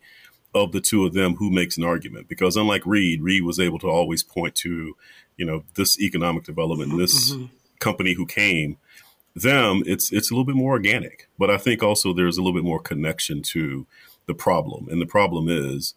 of 0.54 0.72
the 0.72 0.80
two 0.80 1.04
of 1.06 1.14
them 1.14 1.36
who 1.36 1.50
makes 1.50 1.76
an 1.78 1.84
argument. 1.84 2.28
Because 2.28 2.56
unlike 2.56 2.84
Reed, 2.86 3.22
Reed 3.22 3.42
was 3.42 3.58
able 3.58 3.78
to 3.80 3.88
always 3.88 4.22
point 4.22 4.54
to, 4.56 4.94
you 5.36 5.46
know, 5.46 5.64
this 5.74 5.98
economic 5.98 6.44
development, 6.44 6.96
this 6.98 7.32
Mhm. 7.32 7.48
company 7.80 8.14
who 8.14 8.26
came. 8.26 8.76
Them, 9.34 9.82
it's 9.86 10.12
it's 10.12 10.30
a 10.30 10.34
little 10.34 10.44
bit 10.44 10.56
more 10.56 10.72
organic, 10.72 11.26
but 11.38 11.50
I 11.50 11.56
think 11.56 11.82
also 11.82 12.12
there's 12.12 12.36
a 12.36 12.42
little 12.42 12.52
bit 12.60 12.66
more 12.66 12.78
connection 12.80 13.40
to 13.44 13.86
the 14.26 14.34
problem, 14.34 14.88
and 14.90 15.00
the 15.00 15.06
problem 15.06 15.48
is 15.48 15.94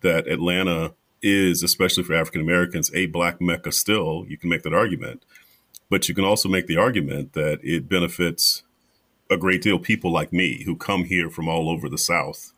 that 0.00 0.26
Atlanta 0.26 0.94
is, 1.22 1.62
especially 1.62 2.04
for 2.04 2.14
African 2.14 2.40
Americans, 2.40 2.90
a 2.94 3.06
black 3.06 3.40
mecca 3.40 3.72
still. 3.72 4.24
You 4.28 4.38
can 4.38 4.50
make 4.50 4.62
that 4.62 4.74
argument. 4.74 5.24
But 5.90 6.08
you 6.08 6.14
can 6.14 6.24
also 6.24 6.48
make 6.48 6.66
the 6.66 6.76
argument 6.76 7.32
that 7.32 7.60
it 7.62 7.88
benefits 7.88 8.62
a 9.30 9.36
great 9.36 9.62
deal 9.62 9.76
of 9.76 9.82
people 9.82 10.12
like 10.12 10.32
me 10.32 10.62
who 10.64 10.76
come 10.76 11.04
here 11.04 11.30
from 11.30 11.48
all 11.48 11.68
over 11.68 11.88
the 11.88 11.98
South 11.98 12.52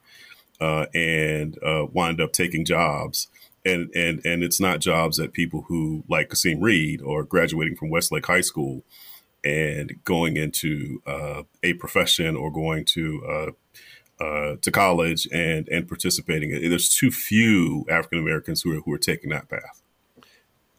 uh, 0.61 0.87
and 0.95 1.57
uh, 1.63 1.87
wind 1.93 2.21
up 2.21 2.33
taking 2.33 2.65
jobs. 2.65 3.29
And, 3.65 3.91
and, 3.95 4.25
and 4.25 4.43
it's 4.43 4.61
not 4.61 4.81
jobs 4.81 5.19
that 5.19 5.33
people 5.33 5.67
who 5.69 6.03
like 6.09 6.31
Kasim 6.31 6.61
Reed 6.61 7.03
or 7.03 7.25
graduating 7.25 7.77
from 7.77 7.91
Westlake 7.91 8.27
High 8.27 8.41
School 8.41 8.83
and 9.45 9.93
going 10.05 10.37
into 10.37 11.03
uh, 11.07 11.43
a 11.63 11.75
profession 11.75 12.37
or 12.37 12.51
going 12.51 12.85
to 12.87 13.23
uh, 14.21 14.57
to 14.61 14.71
college 14.71 15.27
and 15.33 15.69
and 15.69 15.89
participating. 15.89 16.51
There's 16.51 16.89
too 16.89 17.11
few 17.11 17.87
African 17.89 18.19
Americans 18.19 18.63
who 18.63 18.77
are 18.77 18.81
who 18.81 18.93
are 18.93 18.99
taking 18.99 19.31
that 19.31 19.49
path. 19.49 19.83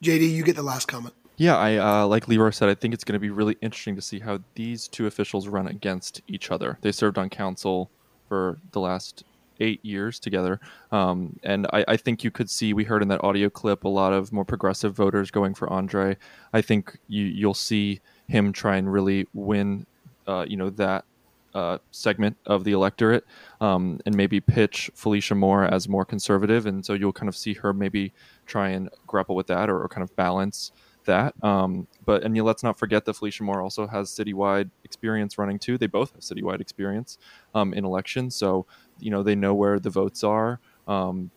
JD, 0.04 0.32
you 0.32 0.44
get 0.44 0.56
the 0.56 0.64
last 0.64 0.88
comment. 0.88 1.14
Yeah, 1.38 1.58
I 1.58 1.78
uh, 1.78 2.08
like 2.08 2.28
Leroy 2.28 2.52
said. 2.52 2.70
I 2.70 2.76
think 2.76 2.94
it's 2.94 3.04
going 3.04 3.14
to 3.14 3.20
be 3.20 3.30
really 3.30 3.58
interesting 3.62 3.96
to 3.96 4.02
see 4.02 4.20
how 4.20 4.40
these 4.56 4.88
two 4.88 5.08
officials 5.08 5.48
run 5.48 5.68
against 5.68 6.22
each 6.28 6.52
other. 6.52 6.78
They 6.82 6.92
served 6.92 7.18
on 7.18 7.30
council 7.30 7.90
for 8.28 8.60
the 8.72 8.80
last 8.80 9.24
eight 9.60 9.84
years 9.84 10.20
together, 10.20 10.60
um, 10.92 11.40
and 11.44 11.68
I, 11.74 11.86
I 11.88 11.98
think 11.98 12.24
you 12.24 12.32
could 12.32 12.50
see. 12.50 12.74
We 12.74 12.84
heard 12.84 13.02
in 13.02 13.08
that 13.08 13.24
audio 13.24 13.50
clip 13.50 13.84
a 13.84 13.90
lot 13.90 14.14
of 14.14 14.32
more 14.32 14.46
progressive 14.46 14.96
voters 14.96 15.32
going 15.32 15.56
for 15.56 15.68
Andre. 15.72 16.18
I 16.54 16.62
think 16.62 16.98
you 17.08 17.26
you'll 17.26 17.54
see 17.54 18.02
him 18.28 18.54
try 18.54 18.78
and 18.78 18.92
really 18.92 19.28
win, 19.34 19.86
uh, 20.28 20.46
you 20.48 20.58
know, 20.58 20.70
that 20.72 21.06
uh, 21.54 21.78
segment 21.92 22.38
of 22.46 22.64
the 22.64 22.72
electorate, 22.72 23.26
um, 23.60 24.00
and 24.06 24.16
maybe 24.16 24.40
pitch 24.40 24.90
Felicia 24.96 25.36
Moore 25.36 25.66
as 25.66 25.88
more 25.90 26.06
conservative, 26.06 26.66
and 26.66 26.86
so 26.86 26.94
you'll 26.94 27.14
kind 27.14 27.30
of 27.30 27.36
see 27.36 27.54
her 27.56 27.74
maybe 27.74 28.14
try 28.46 28.70
and 28.70 28.90
grapple 29.08 29.36
with 29.36 29.48
that 29.48 29.70
or, 29.70 29.82
or 29.82 29.88
kind 29.88 30.04
of 30.04 30.16
balance 30.16 30.72
that. 31.06 31.34
Um, 31.44 31.88
but 32.06 32.24
and 32.24 32.36
you, 32.36 32.44
let's 32.44 32.64
not 32.64 32.78
forget 32.78 33.06
that 33.06 33.14
Felicia 33.16 33.44
Moore 33.44 33.62
also 33.62 33.88
has 33.88 34.10
citywide 34.12 34.70
experience 34.84 35.38
running 35.38 35.60
too. 35.60 35.78
They 35.78 35.88
both 35.88 36.12
have 36.14 36.22
citywide 36.22 36.62
experience 36.62 37.18
um, 37.56 37.74
in 37.74 37.86
elections, 37.86 38.36
so 38.36 38.66
you 39.00 39.12
know 39.12 39.24
they 39.24 39.36
know 39.36 39.54
where 39.54 39.80
the 39.80 39.90
votes 39.90 40.24
are. 40.24 40.60
Um, 40.88 41.32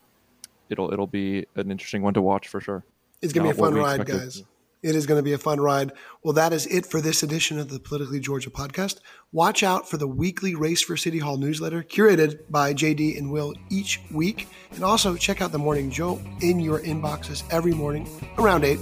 it'll 0.68 0.92
it'll 0.92 1.06
be 1.06 1.46
an 1.56 1.70
interesting 1.70 2.02
one 2.02 2.14
to 2.14 2.22
watch 2.22 2.48
for 2.48 2.60
sure. 2.60 2.84
It's 3.22 3.32
going 3.32 3.44
to 3.50 3.56
Not 3.56 3.56
be 3.56 3.60
a 3.60 3.64
fun 3.64 3.74
ride, 3.74 4.00
expected. 4.00 4.24
guys. 4.24 4.44
It 4.84 4.94
is 4.94 5.06
going 5.06 5.18
to 5.18 5.22
be 5.22 5.32
a 5.32 5.38
fun 5.38 5.62
ride. 5.62 5.92
Well, 6.22 6.34
that 6.34 6.52
is 6.52 6.66
it 6.66 6.84
for 6.84 7.00
this 7.00 7.22
edition 7.22 7.58
of 7.58 7.70
the 7.70 7.80
Politically 7.80 8.20
Georgia 8.20 8.50
podcast. 8.50 8.98
Watch 9.32 9.62
out 9.62 9.88
for 9.88 9.96
the 9.96 10.06
weekly 10.06 10.54
Race 10.54 10.82
for 10.82 10.94
City 10.94 11.20
Hall 11.20 11.38
newsletter 11.38 11.82
curated 11.82 12.40
by 12.50 12.74
JD 12.74 13.16
and 13.16 13.32
Will 13.32 13.54
each 13.70 14.02
week. 14.12 14.46
And 14.72 14.84
also 14.84 15.16
check 15.16 15.40
out 15.40 15.52
the 15.52 15.58
Morning 15.58 15.90
Joe 15.90 16.20
in 16.42 16.60
your 16.60 16.80
inboxes 16.80 17.44
every 17.50 17.72
morning 17.72 18.06
around 18.36 18.62
8. 18.62 18.78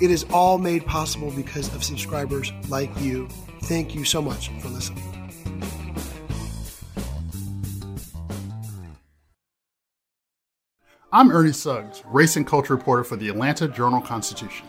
It 0.00 0.12
is 0.12 0.24
all 0.32 0.58
made 0.58 0.86
possible 0.86 1.32
because 1.32 1.74
of 1.74 1.82
subscribers 1.82 2.52
like 2.68 2.90
you. 3.00 3.26
Thank 3.64 3.96
you 3.96 4.04
so 4.04 4.22
much 4.22 4.48
for 4.60 4.68
listening. 4.68 5.02
I'm 11.10 11.32
Ernie 11.32 11.50
Suggs, 11.50 12.04
race 12.06 12.36
and 12.36 12.46
culture 12.46 12.76
reporter 12.76 13.02
for 13.02 13.16
the 13.16 13.28
Atlanta 13.28 13.66
Journal 13.66 14.00
Constitution. 14.00 14.68